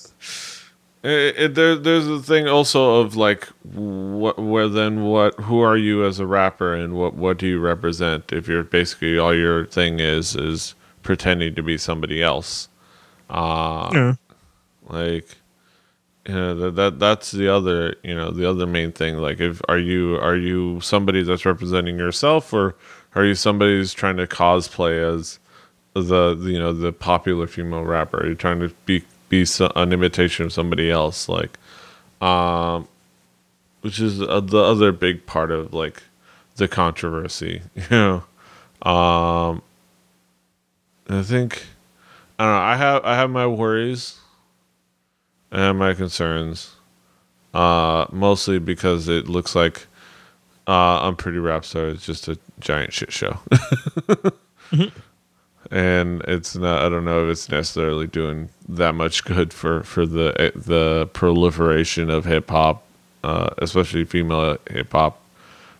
[1.03, 5.35] it, it, there, there's a thing also of like, what, where then what?
[5.41, 8.33] Who are you as a rapper, and what what do you represent?
[8.33, 12.67] If you're basically all your thing is is pretending to be somebody else,
[13.29, 14.13] uh, Yeah.
[14.87, 15.27] like
[16.33, 19.17] know that, that that's the other you know the other main thing.
[19.17, 22.75] Like if are you are you somebody that's representing yourself or
[23.15, 25.39] are you somebody who's trying to cosplay as
[25.93, 28.21] the, the you know the popular female rapper?
[28.21, 31.29] Are you trying to be be so, an imitation of somebody else?
[31.29, 31.57] Like
[32.21, 32.87] um
[33.81, 36.03] which is uh, the other big part of like
[36.57, 38.23] the controversy you know?
[38.81, 39.61] Um
[41.11, 41.65] i think
[42.37, 44.19] i don't know i have i have my worries
[45.51, 46.75] I have my concerns.
[47.53, 49.87] Uh, mostly because it looks like
[50.67, 53.39] uh, Unpretty Rap Star is just a giant shit show.
[55.71, 56.83] And it's not.
[56.83, 62.09] I don't know if it's necessarily doing that much good for for the the proliferation
[62.09, 62.83] of hip hop,
[63.23, 65.21] uh, especially female hip hop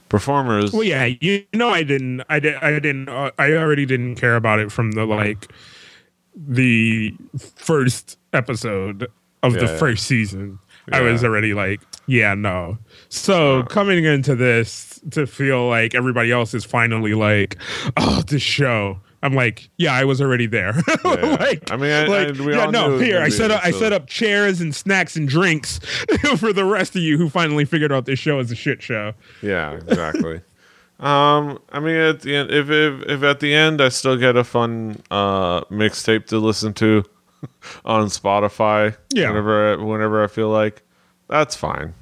[0.10, 0.74] performers.
[0.74, 4.36] Well, yeah, you know, I didn't, I did, I didn't, uh, I already didn't care
[4.36, 5.52] about it from the like
[6.36, 7.16] the
[7.56, 9.08] first episode
[9.44, 9.78] of the Yeah, yeah.
[9.78, 10.60] first season.
[10.92, 12.80] I was already like, yeah, no.
[13.10, 17.58] So coming into this to feel like everybody else is finally like,
[17.98, 19.00] oh, this show.
[19.22, 20.74] I'm like, yeah, I was already there.
[21.06, 21.38] Yeah.
[21.40, 24.08] like, I mean, I- like, I- yeah, no, here I set up, I set up
[24.08, 25.78] chairs and snacks and drinks
[26.38, 29.14] for the rest of you who finally figured out this show is a shit show.
[29.44, 30.42] Yeah, exactly.
[31.00, 34.36] um, I mean, at the end, if, if if at the end I still get
[34.36, 37.04] a fun uh mixtape to listen to
[37.86, 39.30] on Spotify, Yeah.
[39.30, 40.82] whenever I, whenever I feel like,
[41.28, 41.94] that's fine.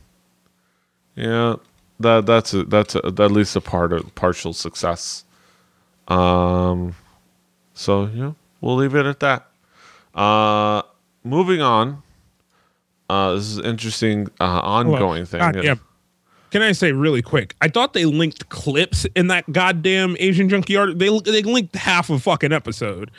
[1.16, 1.56] Yeah,
[2.00, 5.24] that that's a, that's a, at least a part of partial success.
[6.08, 6.96] Um,
[7.74, 9.48] so yeah, we'll leave it at that.
[10.16, 10.82] Uh,
[11.24, 12.04] moving on.
[13.10, 15.40] Uh, this is an interesting uh, ongoing thing.
[15.40, 15.76] God, yeah.
[16.52, 17.56] Can I say really quick?
[17.62, 20.98] I thought they linked clips in that goddamn Asian junkyard.
[21.00, 23.12] They they linked half a fucking episode.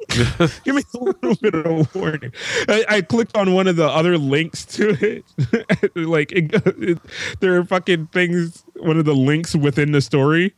[0.64, 2.32] Give me a little bit of warning.
[2.68, 5.24] I, I clicked on one of the other links to it.
[5.96, 6.98] like it, it,
[7.40, 8.64] there are fucking things.
[8.76, 10.54] One of the links within the story,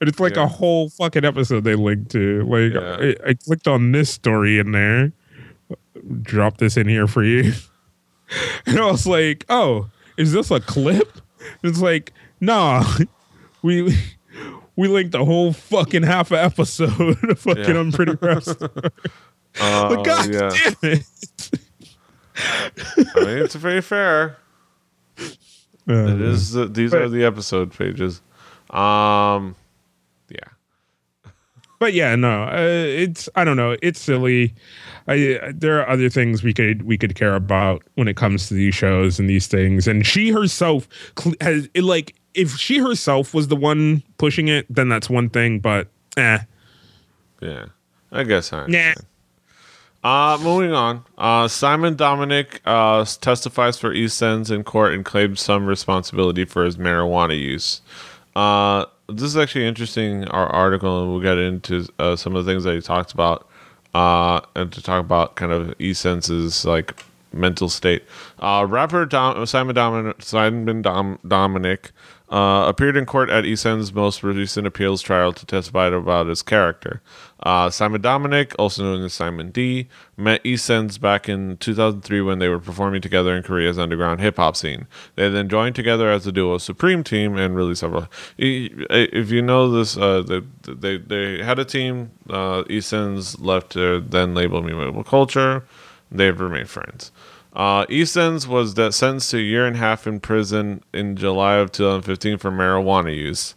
[0.00, 0.44] and it's like Yeah.
[0.44, 2.42] a whole fucking episode they linked to.
[2.44, 3.14] Like Yeah.
[3.26, 5.12] I, I clicked on this story in there.
[6.22, 7.52] Drop this in here for you.
[8.64, 11.18] And I was like, "Oh, is this a clip?"
[11.62, 12.82] It's like, "Nah,
[13.60, 13.94] we
[14.76, 17.78] we linked a whole fucking half a episode of fucking Yeah.
[17.80, 18.46] I'm pretty rough.
[19.60, 20.48] Uh, But god yeah.
[20.48, 21.50] damn it!
[22.36, 22.70] I
[23.20, 24.38] mean, it's very fair.
[25.18, 26.52] It is.
[26.52, 28.22] The, these But- are the episode pages.
[28.70, 29.54] Um,
[30.30, 31.28] yeah.
[31.78, 34.54] but yeah, no, uh, it's I don't know, it's silly.
[35.08, 38.54] I, there are other things we could we could care about when it comes to
[38.54, 39.86] these shows and these things.
[39.88, 40.88] And she herself
[41.40, 45.60] has it, like if she herself was the one pushing it, then that's one thing.
[45.60, 46.38] But eh,
[47.40, 47.66] yeah,
[48.10, 48.66] I guess I.
[48.66, 48.94] Nah.
[50.04, 51.04] Uh, moving on.
[51.16, 56.76] Uh, Simon Dominic uh, testifies for E-Sens in court and claims some responsibility for his
[56.76, 57.82] marijuana use.
[58.34, 60.24] Uh, this is actually interesting.
[60.24, 63.48] Our article, and we'll get into uh, some of the things that he talks about,
[63.94, 68.02] uh, and to talk about kind of E-Sens' like mental state.
[68.38, 71.92] Uh, rapper Dom- Simon, Domin- Simon Dom- Dominic
[72.32, 77.02] uh, appeared in court at E-Sens' most recent appeals trial to testify about his character.
[77.42, 82.48] Uh, Simon Dominic, also known as Simon D, met E-Sens back in 2003 when they
[82.48, 84.86] were performing together in Korea's underground hip hop scene.
[85.14, 88.08] They then joined together as the duo Supreme Team and released several.
[88.38, 90.40] If you know this, uh, they,
[90.72, 92.12] they, they had a team.
[92.30, 95.64] Uh, E-Sens left their then label Amoeba Culture.
[96.10, 97.12] They've remained friends.
[97.54, 101.70] Uh, E-Sens was sentenced to a year and a half in prison in July of
[101.72, 103.54] 2015 for marijuana use,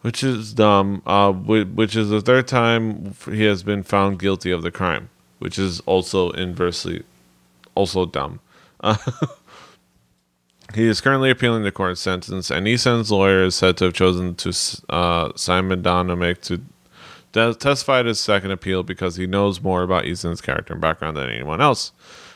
[0.00, 1.02] which is dumb.
[1.04, 5.58] Uh, which is the third time he has been found guilty of the crime, which
[5.58, 7.02] is also inversely,
[7.74, 8.40] also dumb.
[8.80, 8.96] Uh,
[10.74, 14.34] he is currently appealing the court sentence, and E-Sens' lawyer is said to have chosen
[14.36, 14.54] to
[14.88, 16.62] uh, Simon Dominic to
[17.32, 21.28] testify at his second appeal because he knows more about E-Sens' character and background than
[21.28, 21.92] anyone else.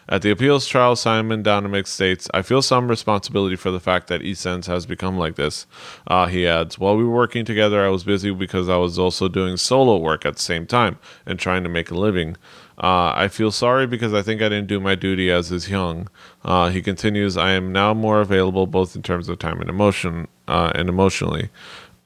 [0.08, 4.22] At the appeals trial, Simon Dominic states, I feel some responsibility for the fact that
[4.22, 5.66] E-Sens has become like this.
[6.06, 9.26] Uh, he adds, While we were working together, I was busy because I was also
[9.26, 12.36] doing solo work at the same time and trying to make a living.
[12.78, 16.08] Uh, I feel sorry because I think I didn't do my duty as is young.
[16.44, 20.28] Uh, he continues, I am now more available both in terms of time and emotion
[20.46, 21.50] uh, and emotionally.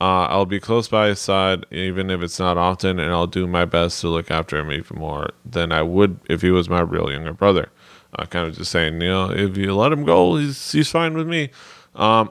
[0.01, 3.47] Uh, I'll be close by his side, even if it's not often, and I'll do
[3.47, 6.81] my best to look after him even more than I would if he was my
[6.81, 7.69] real younger brother
[8.19, 11.15] uh, kind of just saying, you know, if you let him go, he's he's fine
[11.15, 11.51] with me.
[11.95, 12.31] Um,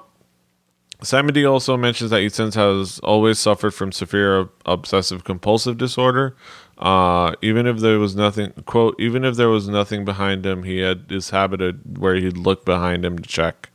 [1.02, 6.36] Simon D also mentions that E-Sens has always suffered from severe obsessive compulsive disorder.
[6.78, 10.80] Uh, even if there was nothing, quote, even if there was nothing behind him, he
[10.80, 13.70] had this habit of where he'd look behind him to check.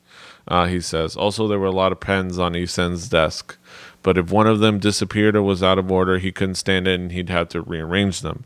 [0.47, 1.17] Uh, he says.
[1.17, 3.57] Also, there were a lot of pens on E-Sens' desk,
[4.03, 7.01] but if one of them disappeared or was out of order, he couldn't stand it
[7.01, 8.45] and he'd have to rearrange them.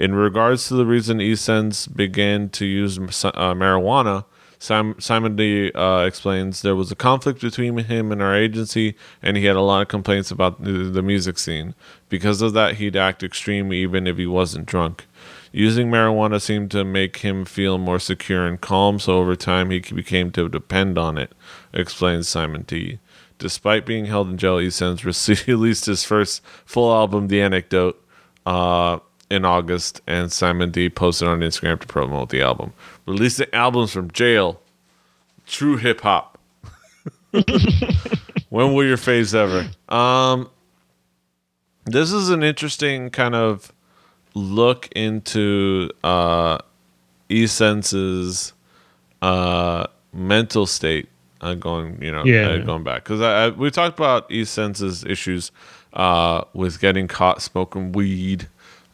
[0.00, 4.24] In regards to the reason E-Sens began to use uh, marijuana,
[4.58, 9.44] Simon D uh, explains there was a conflict between him and our agency, and he
[9.44, 11.74] had a lot of complaints about the, music scene.
[12.08, 15.06] Because of that, he'd act extreme even if he wasn't drunk.
[15.52, 19.80] Using marijuana seemed to make him feel more secure and calm, so over time he
[19.80, 21.32] became to depend on it,
[21.74, 23.00] explains Simon D.
[23.36, 25.04] Despite being held in jail, E-Sens
[25.46, 28.02] released his first full album, The Anecdote,
[28.46, 32.72] uh, in August, and Simon D posted on Instagram to promote the album.
[33.06, 34.60] Releasing albums from jail.
[35.46, 36.38] True hip hop.
[38.50, 39.70] when will your phase ever?
[39.88, 40.50] Um,
[41.84, 43.72] this is an interesting kind of
[44.34, 46.58] look into uh,
[47.28, 48.52] E-Sens'
[49.22, 51.08] uh, mental state.
[51.42, 52.48] Uh, going, you know, yeah.
[52.48, 55.50] uh, going back because I, I, we talked about E-Sens' issues
[55.94, 58.46] uh, with getting caught smoking weed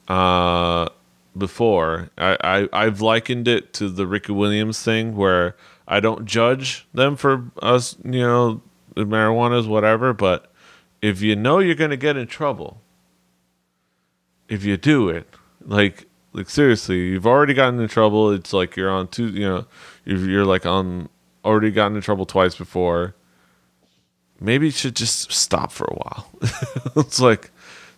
[0.09, 0.89] uh,
[1.37, 2.11] before.
[2.19, 5.57] I, I I've likened it to the Ricky Williams thing where
[5.89, 8.63] I don't judge them for us, you know,
[8.95, 10.53] the marijuana's whatever, but
[11.03, 12.81] if you know you're gonna get in trouble,
[14.49, 15.29] if you do it,
[15.65, 18.31] like like seriously, you've already gotten in trouble.
[18.31, 19.67] It's like you're on two, you know,
[20.05, 21.09] you're like on
[21.45, 23.15] already gotten in trouble twice before.
[24.39, 26.31] Maybe you should just stop for a while.
[26.97, 27.51] it's like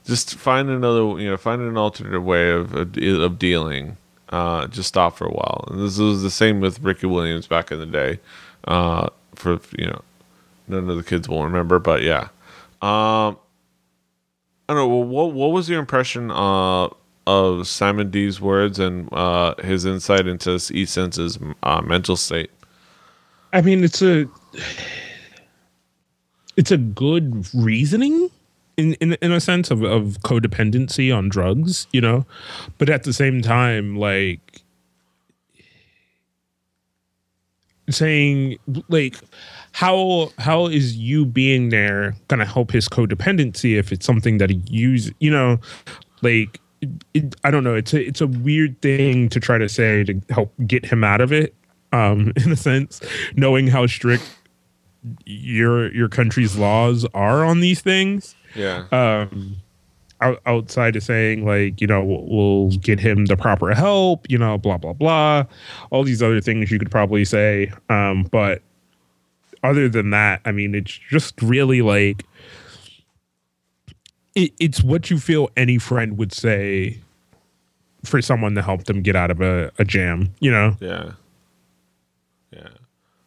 [0.09, 3.99] just find another, you know, find an alternative way of of, dealing.
[4.31, 5.67] Uh, just stop for a while.
[5.69, 8.19] And this was the same with Ricky Williams back in the day.
[8.65, 10.01] Uh, for you know,
[10.67, 12.29] none of the kids will remember, but yeah.
[12.81, 13.37] Um,
[14.67, 14.89] I don't know.
[14.89, 16.89] What what was your impression uh,
[17.27, 22.51] of Simon D's words and uh, his insight into E-Sens' uh, mental state?
[23.53, 24.27] I mean, it's a
[26.57, 28.31] it's a good reasoning
[28.79, 32.25] in, in in a sense of, of codependency on drugs, you know,
[32.79, 34.63] but at the same time, like
[37.91, 38.57] saying
[38.89, 39.17] like
[39.73, 44.63] how how is you being there gonna help his codependency if it's something that he
[44.71, 45.59] uses, you know,
[46.23, 47.75] like it, it, I don't know.
[47.75, 51.21] It's a it's a weird thing to try to say to help get him out
[51.21, 51.55] of it.
[51.91, 53.01] Um, in a sense,
[53.35, 54.23] knowing how strict
[55.25, 58.87] your your country's laws are on these things yeah.
[58.93, 59.57] Um,
[60.21, 64.39] out, outside of saying like you know we'll, we'll get him the proper help, you
[64.39, 65.45] know, blah blah blah,
[65.91, 67.73] all these other things you could probably say.
[67.89, 68.63] Um, but
[69.63, 72.25] other than that, I mean, it's just really like
[74.35, 77.01] it, it's what you feel any friend would say
[78.05, 80.77] for someone to help them get out of a, a jam, you know?
[80.81, 81.13] Yeah.
[82.53, 82.69] Yeah.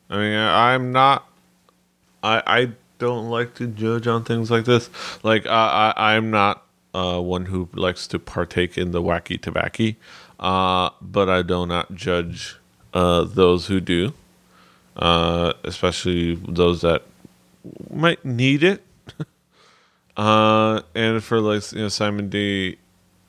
[0.10, 1.28] I mean, I'm not.
[2.24, 2.72] I I
[3.02, 4.90] don't like to judge on things like this.
[5.24, 9.96] Like, I, I I'm not uh, one who likes to partake in the wacky tabacky,
[10.40, 12.58] uh, but I do not judge
[12.94, 14.14] uh, those who do,
[14.96, 17.04] uh, especially those that
[17.90, 18.84] might need it.
[20.18, 22.78] uh, and for like you know Simon D,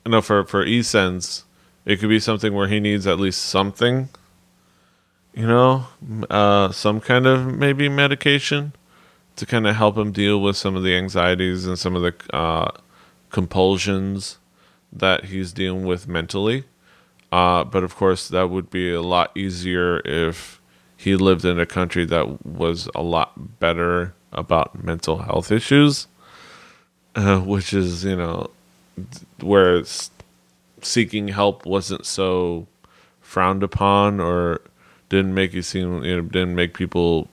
[0.05, 1.45] no for for E-Sens,
[1.83, 4.09] it could be something where he needs at least something
[5.33, 5.87] you know,
[6.29, 8.73] uh, some kind of maybe medication
[9.35, 12.35] to kind of help him deal with some of the anxieties and some of the
[12.35, 12.71] uh,
[13.29, 14.37] compulsions
[14.91, 16.65] that he's dealing with mentally.
[17.31, 20.61] Uh, but of course, that would be a lot easier if
[20.95, 26.07] he lived in a country that was a lot better about mental health issues,
[27.15, 28.49] uh, which is, you know,
[29.41, 29.83] where
[30.81, 32.67] seeking help wasn't so
[33.21, 34.61] frowned upon or
[35.09, 37.27] didn't make you seem you know didn't make people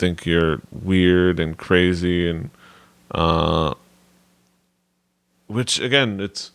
[0.00, 2.50] think you're weird and crazy and
[3.10, 3.74] uh
[5.46, 6.52] which again it's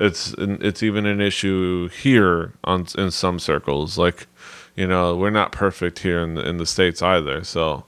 [0.00, 3.98] it's it's even an issue here on in some circles.
[3.98, 4.26] Like
[4.74, 7.44] you know we're not perfect here in the, in the states either.
[7.44, 7.84] So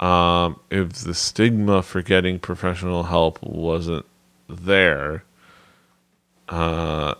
[0.00, 4.04] um if the stigma for getting professional help wasn't
[4.48, 5.24] there
[6.48, 7.14] uh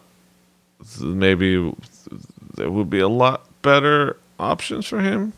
[1.01, 1.73] maybe
[2.57, 5.33] there would be a lot better options for him,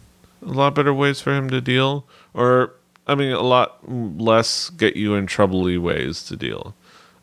[0.46, 2.74] a lot better ways for him to deal, or
[3.06, 6.74] I mean, a lot less get you in troubly ways to deal.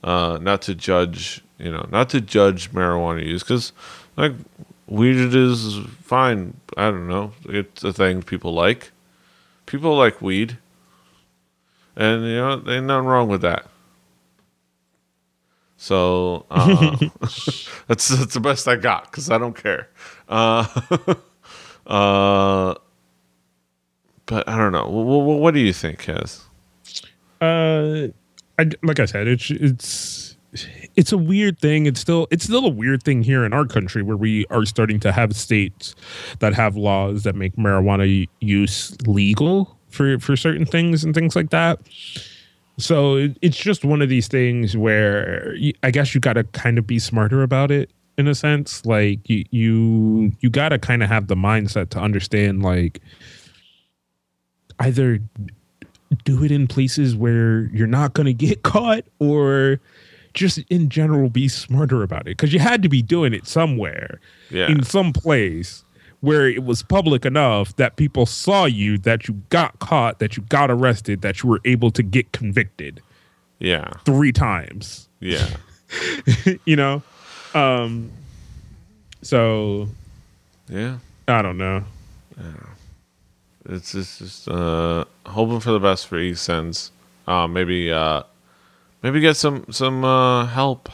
[0.03, 3.71] Uh, not to judge, you know, not to judge marijuana use because,
[4.17, 4.33] like,
[4.87, 6.57] weed is fine.
[6.75, 8.91] I don't know, it's a thing people like.
[9.65, 10.57] People like weed,
[11.95, 13.65] and you know, ain't nothing wrong with that.
[15.77, 16.95] So uh,
[17.87, 19.89] that's that's the best I got because I don't care.
[20.29, 20.65] Uh,
[21.87, 22.75] uh,
[24.25, 24.87] but I don't know.
[24.87, 26.41] What, what do you think, Kaz?
[27.41, 28.07] Uh,
[28.57, 30.37] I, like I said, it's it's
[30.95, 31.85] it's a weird thing.
[31.85, 34.99] It's still it's still a weird thing here in our country where we are starting
[35.01, 35.95] to have states
[36.39, 41.49] that have laws that make marijuana use legal for for certain things and things like
[41.49, 41.79] that.
[42.77, 46.77] So it, it's just one of these things where I guess you got to kind
[46.77, 48.85] of be smarter about it in a sense.
[48.85, 53.01] Like you you you got to kind of have the mindset to understand like
[54.79, 55.19] either
[56.25, 59.79] do it in places where you're not going to get caught or
[60.33, 64.19] just in general be smarter about it because you had to be doing it somewhere
[64.49, 64.67] Yeah.
[64.69, 65.83] in some place
[66.21, 70.43] where it was public enough that people saw you that you got caught that you
[70.49, 73.01] got arrested that you were able to get convicted
[73.59, 73.91] Yeah.
[74.05, 75.47] three times Yeah.
[76.65, 77.03] you know
[77.53, 78.09] um
[79.21, 79.87] so
[80.69, 80.97] Yeah.
[81.27, 81.83] i don't know
[83.69, 86.91] It's just, just uh, hoping for the best for E-Sens.
[87.27, 88.23] Uh, maybe uh,
[89.01, 90.89] maybe get some some uh, help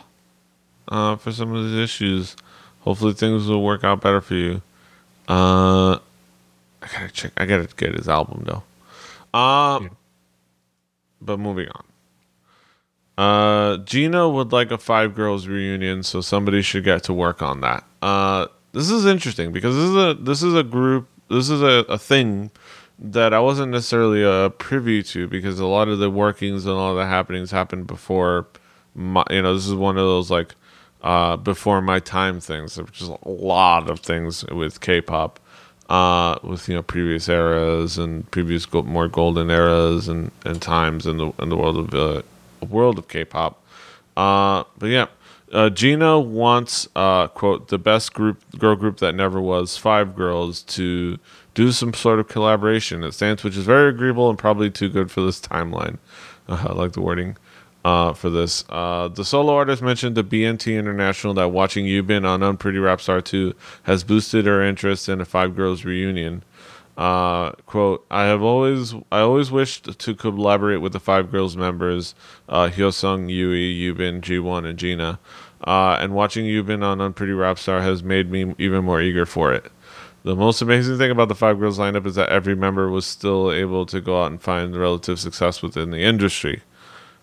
[0.87, 2.35] uh, for some of these issues.
[2.81, 4.61] Hopefully things will work out better for you.
[5.27, 5.93] Uh,
[6.81, 7.31] I gotta check.
[7.37, 8.63] I gotta get his album though.
[9.33, 9.89] Uh, Yeah.
[11.21, 11.83] But moving on.
[13.17, 17.59] Uh, G.NA would like a Five Girls reunion, so somebody should get to work on
[17.59, 17.83] that.
[18.01, 21.85] Uh, this is interesting because this is a this is a group this is a,
[21.87, 22.51] a thing
[22.97, 26.95] that I wasn't necessarily uh, privy to because a lot of the workings and all
[26.95, 28.47] the happenings happened before
[28.95, 30.55] my you know this is one of those like
[31.01, 32.75] uh, before my time things.
[32.75, 35.39] There's just a lot of things with K-pop,
[35.89, 41.05] uh, with you know previous eras and previous go- more golden eras and, and times
[41.05, 42.21] in the in the world of uh,
[42.67, 43.63] world of K-pop.
[44.17, 45.07] Uh, but yeah,
[45.51, 50.61] uh, G.NA wants uh, quote the best group girl group that never was five girls
[50.63, 51.17] to
[51.53, 53.03] do some sort of collaboration.
[53.03, 55.97] It stands, which is very agreeable and probably too good for this timeline.
[56.47, 57.37] Uh, I like the wording
[57.83, 58.63] uh, for this.
[58.69, 63.21] Uh, the solo artist mentioned to BNT International that watching Yubin on Unpretty Rap Star
[63.21, 66.43] 2 has boosted her interest in a Five Girls reunion.
[66.97, 72.13] Uh, quote, I have always, I always wished to collaborate with the Five Girls members,
[72.49, 75.15] uh, Hyosung, Yui, Yubin, Jiwon, and G.NA.
[75.65, 79.51] Uh, and watching Yubin on Unpretty Rap Star has made me even more eager for
[79.53, 79.71] it.
[80.23, 83.51] The most amazing thing about the Five Girls lineup is that every member was still
[83.51, 86.61] able to go out and find relative success within the industry.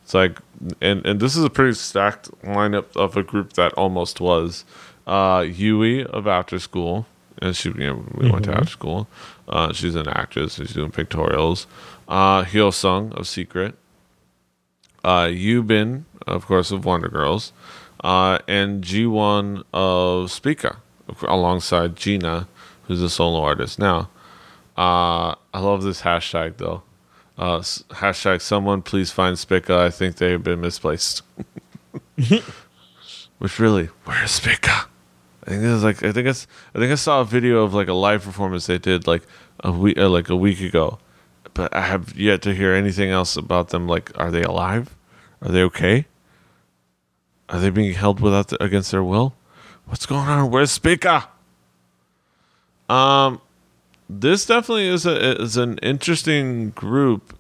[0.03, 0.39] It's like,
[0.81, 4.65] and and this is a pretty stacked lineup of a group that almost was.
[5.07, 7.07] Uh, Yui of After School,
[7.43, 8.57] and she, you know, we went to Mhm.
[8.57, 9.09] After School.
[9.49, 10.55] Uh, she's an actress.
[10.55, 11.67] She's doing pictorials.
[12.09, 13.75] Uh, Hyo Sung of Secret.
[15.05, 17.53] Uh, Yubin, of course, of Wonder Girls.
[18.01, 20.79] Uh, and Jiwon of Spica,
[21.23, 22.45] alongside G.NA,
[22.85, 24.11] who's a solo artist now.
[24.77, 26.83] Uh, I love this hashtag though.
[27.39, 29.79] Uh, hashtag someone please find Spica.
[29.79, 31.23] I think they've been misplaced.
[33.39, 34.87] Which really, where's Spica?
[35.47, 37.89] I think it's like I think it's I think I saw a video of like
[37.89, 39.23] a live performance they did like
[39.61, 40.99] a week uh, like a week ago,
[41.55, 43.87] but I have yet to hear anything else about them.
[43.87, 44.97] Like, are they alive?
[45.43, 46.07] Are they okay?
[47.49, 49.35] Are they being held without the, against their will?
[49.87, 50.51] What's going on?
[50.51, 51.29] Where's Spica?
[52.89, 53.41] Um,
[54.09, 57.37] this definitely is a is an interesting group,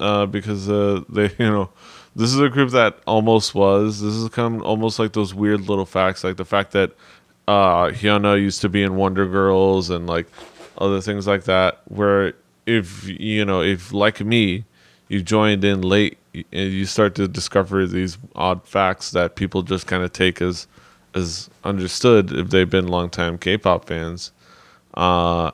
[0.00, 1.70] uh, because uh they you know
[2.14, 4.00] this is a group that almost was.
[4.00, 6.92] This is kind of almost like those weird little facts, like the fact that
[7.46, 10.26] uh Hyuna used to be in Wonder Girls and like
[10.78, 11.80] other things like that.
[11.86, 12.34] Where
[12.66, 14.64] if you know if like me,
[15.08, 16.18] you joined in late
[16.50, 20.66] you start to discover these odd facts that people just kind of take as
[21.14, 24.32] as understood if they've been longtime K-pop fans.
[24.94, 25.50] Uh,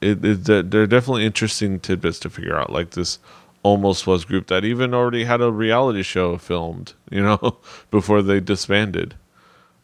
[0.00, 2.70] it, it they're definitely interesting tidbits to figure out.
[2.70, 3.18] Like this
[3.62, 7.58] almost was group that even already had a reality show filmed, you know,
[7.90, 9.14] before they disbanded.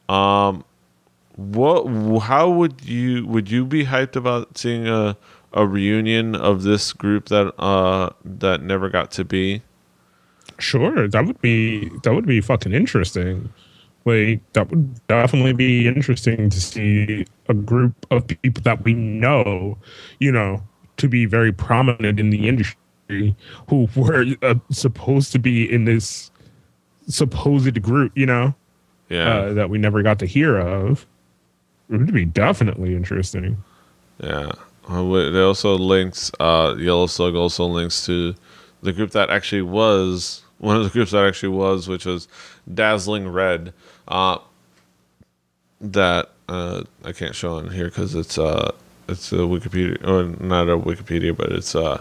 [0.08, 0.64] Um,
[1.34, 1.86] what?
[2.20, 5.16] How would you would you be hyped about seeing a
[5.56, 9.62] a reunion of this group that uh that never got to be?
[10.58, 13.52] Sure, that would be that would be fucking interesting.
[14.04, 19.78] Like that would definitely be interesting to see a group of people that we know,
[20.20, 20.62] you know,
[20.98, 23.34] to be very prominent in the industry
[23.68, 26.30] who were uh, supposed to be in this
[27.08, 28.54] supposed group, you know,
[29.08, 31.06] Yeah, uh, that we never got to hear of.
[31.90, 33.62] It would be definitely interesting.
[34.22, 34.52] Yeah.
[34.88, 38.34] Uh, It also links, uh, Yellow Slug also links to
[38.82, 42.28] the group that actually was, one of the groups that actually was, which was
[42.72, 43.72] Dazzling Red.
[44.06, 44.38] Uh,
[45.80, 48.72] that, uh, I can't show on here because it's, uh,
[49.08, 52.00] it's a Wikipedia, or not a Wikipedia, but it's, uh,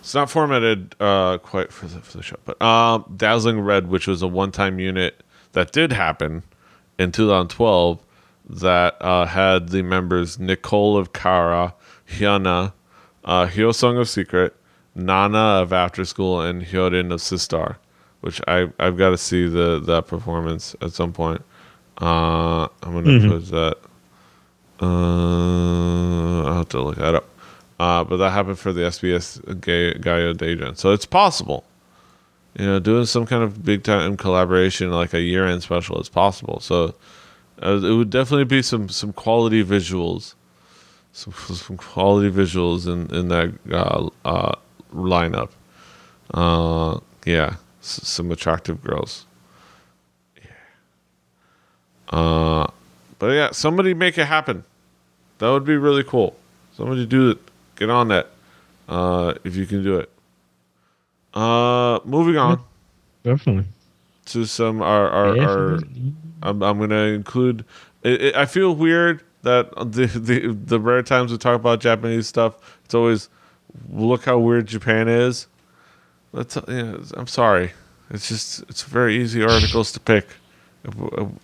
[0.00, 2.36] it's not formatted, uh, quite for the, for the show.
[2.44, 6.42] But, um, Dazzling Red, which was a one time unit that did happen
[6.98, 8.00] in 2012
[8.48, 11.74] that uh, had the members Nicole of Kara,
[12.12, 12.72] Hyuna,
[13.24, 14.54] uh, Hyosung of Secret,
[14.94, 17.76] Nana of After School, and Hyorin of Sistar,
[18.20, 21.42] which I I've got to see the that performance at some point.
[22.00, 23.28] Uh, I'm gonna Mhm.
[23.30, 23.76] put that.
[25.12, 27.28] Uh, I'll have to look that up.
[27.78, 31.64] Uh, but that happened for the SBS Ga- Gayo Daejeon, so it's possible.
[32.58, 36.08] You know, doing some kind of big time collaboration like a year end special is
[36.08, 36.60] possible.
[36.60, 36.94] So
[37.62, 40.34] uh, it would definitely be some some quality visuals,
[41.12, 44.54] some some quality visuals in in that uh, uh,
[44.94, 45.50] lineup.
[46.32, 49.26] Uh, yeah, s- some attractive girls.
[50.36, 52.18] Yeah.
[52.18, 52.66] Uh,
[53.18, 54.64] but yeah, somebody make it happen.
[55.38, 56.36] That would be really cool.
[56.76, 57.38] Somebody do it.
[57.76, 58.28] Get on that.
[58.88, 60.10] Uh, if you can do it.
[61.34, 62.60] Uh, moving on
[63.22, 63.64] Definitely.
[64.26, 65.74] to some our our, our
[66.42, 67.64] I'm, I'm gonna include.
[68.02, 72.26] It, it, I feel weird that the, the the rare times we talk about Japanese
[72.26, 73.28] stuff, it's always
[73.90, 75.46] look how weird Japan is.
[76.32, 77.72] That's yeah, I'm sorry.
[78.10, 80.26] It's just it's very easy articles to pick.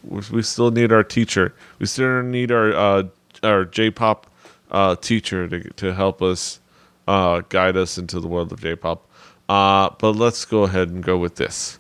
[0.04, 1.54] We still need our teacher.
[1.78, 3.02] We still need our uh,
[3.42, 4.26] our J-pop
[4.70, 6.60] uh, teacher to to help us
[7.06, 9.06] uh, guide us into the world of J-pop.
[9.48, 11.78] Uh, but let's go ahead and go with this.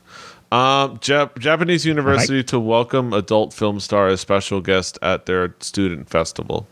[0.50, 6.08] Um, Jap- Japanese university to welcome adult film star as special guest at their student
[6.08, 6.66] festival.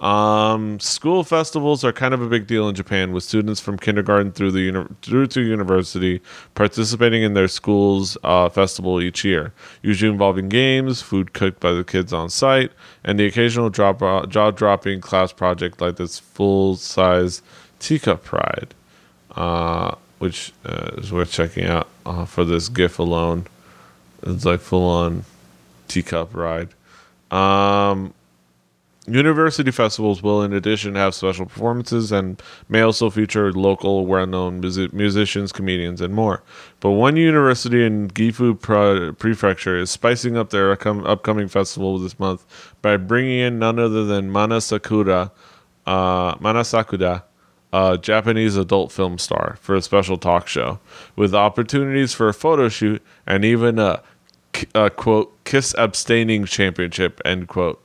[0.00, 4.32] Um, school festivals are kind of a big deal in Japan, with students from kindergarten
[4.32, 6.20] through the uni- through to university
[6.56, 9.52] participating in their school's uh, festival each year,
[9.82, 12.72] usually involving games, food cooked by the kids on site,
[13.04, 17.40] and the occasional drop jaw dropping class project like this full size
[17.78, 18.74] teacup pride
[19.36, 23.44] uh, which uh, is worth checking out uh, for this GIF alone.
[24.22, 25.24] It's like full on
[25.88, 26.68] teacup ride.
[27.32, 28.14] Um,
[29.08, 34.60] university festivals will, in addition, have special performances and may also feature local, well known
[34.60, 36.44] music- musicians, comedians, and more.
[36.78, 42.46] But one university in Gifu Prefecture is spicing up their upcom- upcoming festival this month
[42.80, 45.32] by bringing in none other than Mana Sakura,
[45.84, 47.24] uh, Mana Sakuda
[47.72, 50.78] a Japanese adult film star for a special talk show
[51.16, 54.02] with opportunities for a photo shoot and even a,
[54.74, 57.82] a quote kiss abstaining championship end quote.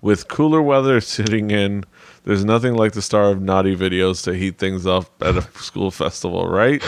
[0.00, 1.84] With cooler weather sitting in,
[2.24, 5.90] there's nothing like the star of naughty videos to heat things up at a school
[5.90, 6.82] festival, right?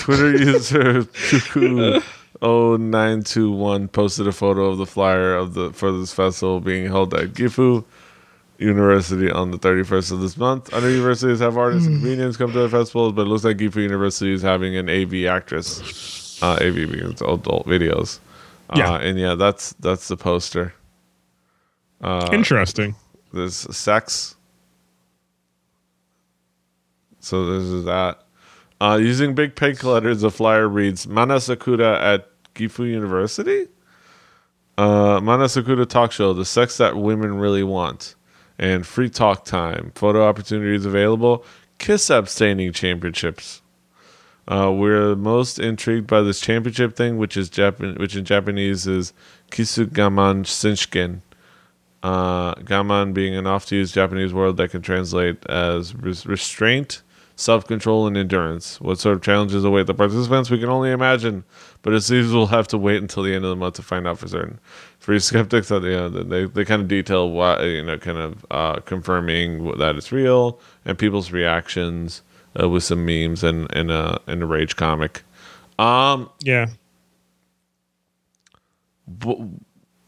[0.00, 2.02] Twitter user Tuku
[2.42, 7.32] 0921 posted a photo of the flyer of the for this festival being held at
[7.32, 7.84] Gifu
[8.58, 10.72] University on the 31st of this month.
[10.72, 13.76] Other universities have artists and comedians come to the festivals, but it looks like Gifu
[13.82, 16.40] University is having an AV actress.
[16.42, 18.18] Uh, AV means adult videos.
[18.70, 18.96] Uh, Yeah.
[18.98, 20.74] and yeah, that's that's the poster.
[22.02, 22.94] Uh, Interesting.
[23.32, 24.36] There's sex.
[27.20, 28.22] So this is that.
[28.80, 33.68] Uh, using big pink letters, the flyer reads Mana Sakura at Gifu University.
[34.76, 38.15] Uh, Mana Sakura talk show, the sex that women really want.
[38.58, 39.92] And free talk time.
[39.94, 41.44] Photo opportunities available.
[41.78, 43.60] Kiss abstaining championships.
[44.48, 49.12] Uh, we're most intrigued by this championship thing, which is Japan, which in Japanese is
[49.50, 51.20] Kisugaman Shinshiken.
[52.02, 57.02] Uh, gaman being an oft-used Japanese word that can translate as res- restraint,
[57.34, 58.80] self-control, and endurance.
[58.80, 60.48] What sort of challenges await the participants?
[60.48, 61.42] We can only imagine,
[61.86, 64.08] but it seems we'll have to wait until the end of the month to find
[64.08, 64.58] out for certain.
[64.98, 68.18] For you skeptics, that you know, they they kind of detail what you know, kind
[68.18, 72.22] of uh, confirming that it's real and people's reactions
[72.60, 75.22] uh, with some memes and and a and a rage comic.
[75.78, 76.66] Um, Yeah.
[79.22, 79.46] wh-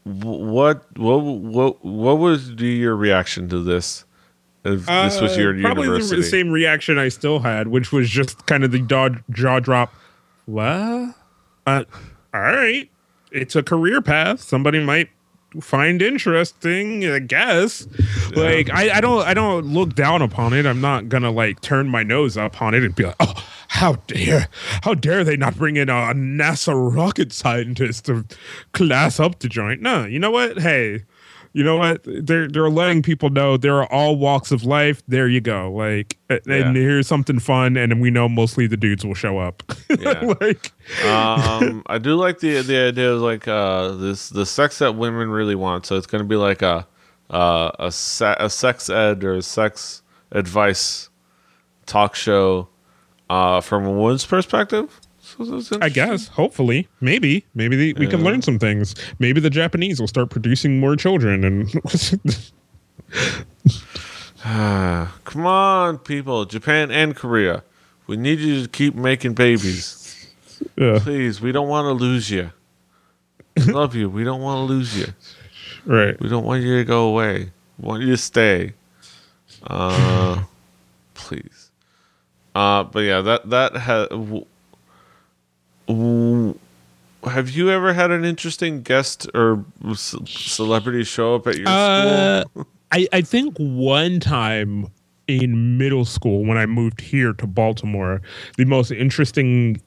[0.03, 4.03] what what what what was your reaction to this?
[4.65, 8.09] If this was your Uh, probably university, the same reaction I still had, which was
[8.09, 9.93] just kind of the jaw, jaw drop.
[10.45, 11.15] What?
[11.65, 11.83] Uh,
[12.33, 12.89] all right,
[13.31, 14.41] it's a career path.
[14.41, 15.09] Somebody might
[15.61, 17.87] find interesting, I guess.
[18.35, 20.65] Like I, I don't I don't look down upon it.
[20.65, 23.33] I'm not gonna like turn my nose up on it and be like, oh,
[23.69, 24.47] how dare,
[24.83, 28.25] how dare they not bring in a NASA rocket scientist to
[28.73, 29.81] class up the joint?
[29.81, 30.59] No, you know what?
[30.59, 31.03] Hey,
[31.59, 32.01] you know what?
[32.05, 35.03] They're they're letting people know there are all walks of life.
[35.09, 35.69] There you go.
[35.73, 36.71] Like, and Yeah.
[36.71, 39.61] here's something fun, and we know mostly the dudes will show up.
[39.99, 40.33] Yeah.
[40.39, 40.71] like,
[41.05, 45.29] um, I do like the the idea of like uh this the sex that women
[45.29, 45.85] really want.
[45.85, 46.87] So it's gonna be like a
[47.29, 50.01] uh, a se- a sex ed or a sex
[50.31, 51.09] advice
[51.87, 52.69] talk show
[53.29, 55.01] uh from a woman's perspective.
[55.81, 58.95] I guess, hopefully, maybe, maybe the, we can learn some things.
[59.19, 61.71] Maybe the Japanese will start producing more children, and
[64.43, 67.63] Come on, people, Japan and Korea.
[68.07, 70.29] We need you to keep making babies.
[70.75, 72.51] yeah, Please, we don't want to lose you.
[73.55, 74.09] We love you.
[74.09, 75.07] We don't want to lose you.
[75.85, 76.19] right.
[76.19, 77.51] We don't want you to go away.
[77.77, 78.73] We want you to stay.
[79.63, 80.43] Uh,
[81.13, 81.71] please.
[82.55, 84.45] Uh, but yeah, that that ha- w- w-
[85.89, 89.65] have you ever had an interesting guest or
[89.95, 92.67] celebrity show up at your Uh, school?
[92.91, 94.87] I I think one time
[95.27, 98.21] in middle school when I moved here to Baltimore,
[98.57, 99.81] the most interesting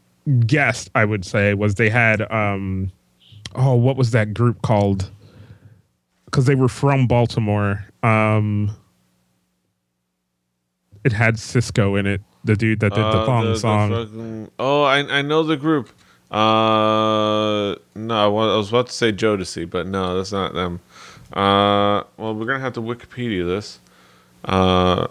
[0.46, 2.90] guest I would say was they had um
[3.54, 5.10] oh what was that group called?
[6.26, 7.84] Because they were from Baltimore.
[8.02, 8.70] Um,
[11.04, 13.90] it had Sisqo in it, the dude that did the Uh, thong the- the song.
[13.90, 15.88] fucking- oh, I I know the group.
[16.30, 20.80] Uh, no, I was about to say Jodeci, but no, that's not them.
[21.32, 23.78] Uh, well, we're gonna have to Wikipedia this.
[24.44, 25.06] Uh,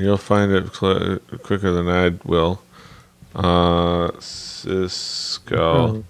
[0.00, 2.60] you'll find it cl- quicker than I will.
[3.34, 6.02] Uh, Sisqo.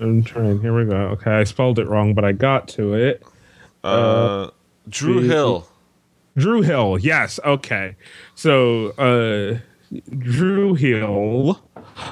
[0.00, 0.60] I'm trying.
[0.60, 0.96] Here we go.
[1.14, 3.22] Okay, I spelled it wrong, but I got to it.
[3.84, 4.48] Uh,
[4.88, 5.68] Dru the- Hill.
[6.36, 6.98] Dru Hill.
[7.00, 7.38] Yes.
[7.44, 7.96] Okay.
[8.34, 9.58] So uh,
[10.18, 11.60] Dru Hill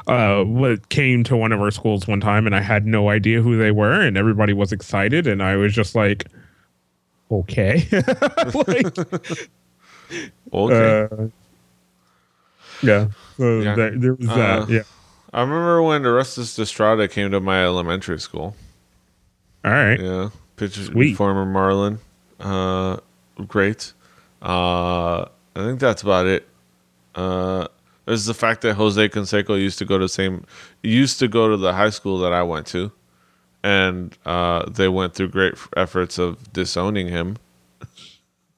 [0.06, 0.44] uh,
[0.90, 3.70] came to one of our schools one time, and I had no idea who they
[3.70, 6.26] were, and everybody was excited, and I was just like,
[7.30, 7.86] okay.
[8.54, 8.96] like,
[10.52, 11.08] Okay.
[11.12, 11.26] uh,
[12.82, 13.08] yeah.
[13.36, 13.74] So Yeah.
[13.74, 14.68] There, there was Uh, that.
[14.70, 14.82] Yeah.
[15.32, 18.56] I remember when Orestes Destrade came to my elementary school.
[19.64, 20.00] All right.
[20.00, 21.16] Yeah, pitcher, Sweet.
[21.16, 21.98] former Marlin.
[22.40, 22.96] Uh,
[23.46, 23.92] great.
[24.42, 26.48] Uh, I think that's about it.
[27.14, 27.68] Uh,
[28.06, 30.44] there's the fact that Jose Canseco used to go to the same,
[30.82, 32.92] used to go to the high school that I went to,
[33.62, 37.36] and uh, they went through great efforts of disowning him.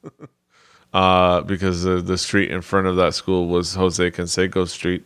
[0.93, 5.05] uh, because the, the street in front of that school was Jose Canseco Street.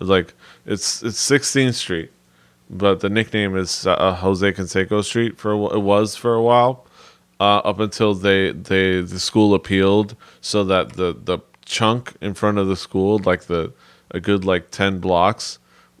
[0.00, 0.34] Like
[0.64, 2.12] it's it's 16th Street
[2.70, 6.86] but the nickname is uh, Jose Canseco Street for it was for a while,
[7.40, 11.38] uh, up until they they the school appealed so that the the
[11.68, 13.72] chunk in front of the school, like the
[14.10, 15.58] a good like ten blocks,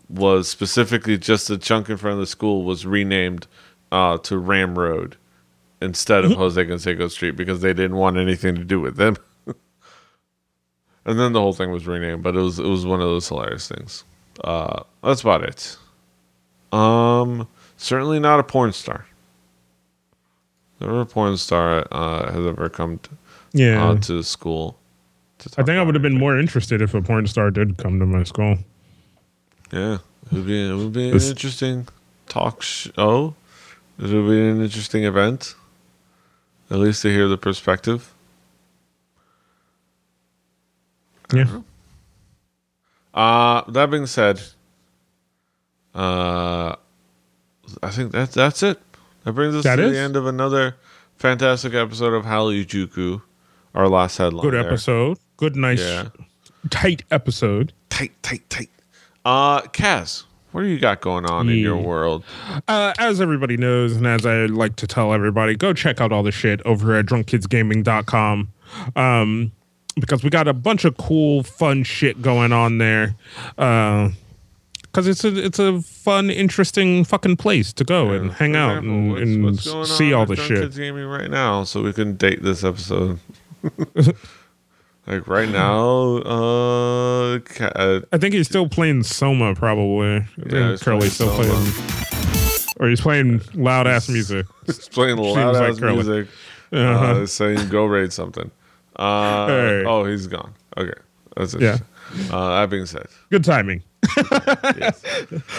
[0.08, 3.46] was specifically just the chunk in front of the school was renamed
[3.92, 5.16] uh, to Ram Road
[5.80, 9.16] instead of Jose Canseco Street because they didn't want anything to do with them.
[9.46, 13.28] and then the whole thing was renamed, but it was it was one of those
[13.28, 14.04] hilarious things.
[14.42, 15.76] Uh, that's about it.
[16.72, 19.06] Um, certainly not a porn star.
[20.80, 23.10] Never a porn star uh, has ever come to,
[23.52, 23.88] Yeah.
[23.90, 24.78] uh, to school.
[25.56, 28.06] I think I would have been more interested if a porn star did come to
[28.06, 28.58] my school.
[29.72, 31.86] Yeah, it would be it would be an interesting
[32.28, 33.34] talk show.
[33.98, 35.54] It would be an interesting event.
[36.70, 38.12] At least to hear the perspective.
[41.32, 41.60] Yeah.
[43.14, 44.40] Uh that being said,
[45.94, 46.74] uh
[47.82, 48.80] I think that's that's it.
[49.24, 49.92] That brings us That to is?
[49.92, 50.76] the end of another
[51.16, 53.22] fantastic episode of Hallyu
[53.74, 54.42] our last headline.
[54.42, 54.64] Good there.
[55.38, 56.08] Good, nice, Yeah.
[56.68, 57.72] tight episode.
[57.88, 58.68] Tight, tight, tight.
[59.24, 62.24] Uh Kaz, what do you got going on in your world?
[62.66, 66.22] Uh, as everybody knows, and as I like to tell everybody, go check out all
[66.22, 68.48] the shit over at drunkkidsgaming.com.
[68.96, 69.52] Um,
[69.96, 73.14] because we got a bunch of cool, fun shit going on there.
[73.58, 74.10] Uh,
[74.82, 78.78] because it's a it's a fun, interesting fucking place to go and hang For out
[78.78, 80.60] example, and, what's- and what's see all the shit.
[80.62, 83.20] Kids Gaming right now, so we can date this episode.
[85.08, 90.24] like right now, uh, ca- uh I think he's still playing Soma, probably.
[90.50, 94.46] Yeah, Curly's still playing playing, or he's playing loud ass music.
[94.66, 95.94] he's playing loud ass Curly.
[95.94, 96.28] music,
[96.72, 97.04] Uh-huh.
[97.22, 98.50] uh, saying "Go raid something."
[98.96, 99.84] Uh, Hey.
[99.86, 100.52] Oh, he's gone.
[100.76, 100.92] Okay,
[101.36, 101.60] that's it.
[101.62, 101.78] Yeah.
[102.30, 103.82] Uh, that being said, Good timing.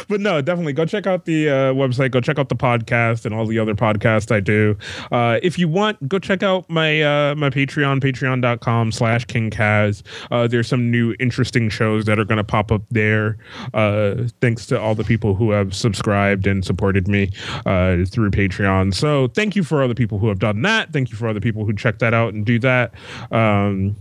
[0.07, 2.11] but no, definitely go check out the uh, website.
[2.11, 4.77] Go check out the podcast and all the other podcasts I do.
[5.11, 10.03] Uh, if you want, go check out my uh, my Patreon, patreon.com slash kingkaz.
[10.31, 13.37] Uh, there's some new interesting shows that are going to pop up there.
[13.73, 17.31] Uh, thanks to all the people who have subscribed and supported me
[17.65, 18.93] uh, through Patreon.
[18.93, 20.93] So thank you for all the people who have done that.
[20.93, 22.93] Thank you for all the people who check that out and do that.
[23.31, 23.95] Um,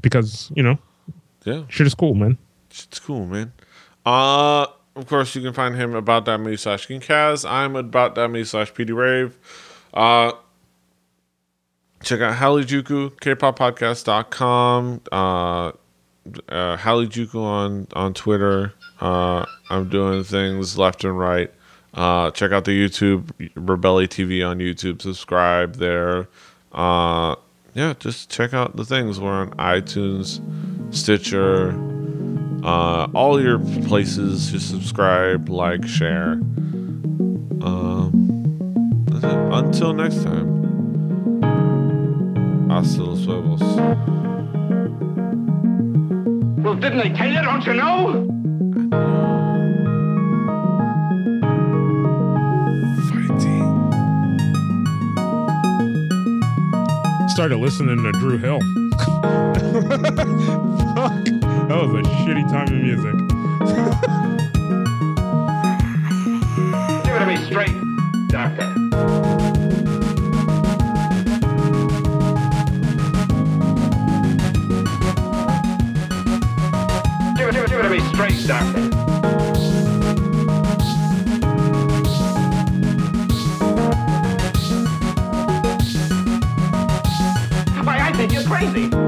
[0.00, 0.78] because, you know,
[1.44, 2.38] yeah, shit is cool, man.
[2.70, 3.52] It's cool, man.
[4.04, 4.66] Uh,
[4.96, 7.48] of course, you can find him about that me slash Kaz.
[7.48, 9.36] I'm about that me slash PD Rave.
[9.94, 10.32] Uh,
[12.02, 15.72] check out Halijuku, kpoppodcast.com, uh, uh,
[16.76, 18.74] Halijuku on, on Twitter.
[19.00, 21.52] Uh, I'm doing things left and right.
[21.94, 25.00] Uh, check out the YouTube, Rebelli TV on YouTube.
[25.02, 26.28] Subscribe there.
[26.72, 27.34] Uh,
[27.74, 29.20] yeah, just check out the things.
[29.20, 30.40] We're on iTunes,
[30.94, 31.72] Stitcher,
[32.64, 34.50] uh, all your places.
[34.50, 36.32] Just subscribe, like, share.
[37.62, 39.30] Um, that's it.
[39.32, 40.58] Until next time.
[42.70, 43.60] Hasta los huevos.
[46.62, 47.42] Well, didn't I tell you?
[47.42, 48.26] Don't you know?
[53.10, 53.68] Fighting.
[57.30, 58.58] started listening to Dru Hill.
[60.94, 61.37] Fuck.
[61.68, 63.12] That was a shitty time of music.
[67.04, 67.76] Give it to me straight,
[68.28, 68.66] Doctor.
[77.36, 78.88] Give it, give it, to me straight, Doctor.
[87.84, 89.07] Why, I think you're crazy.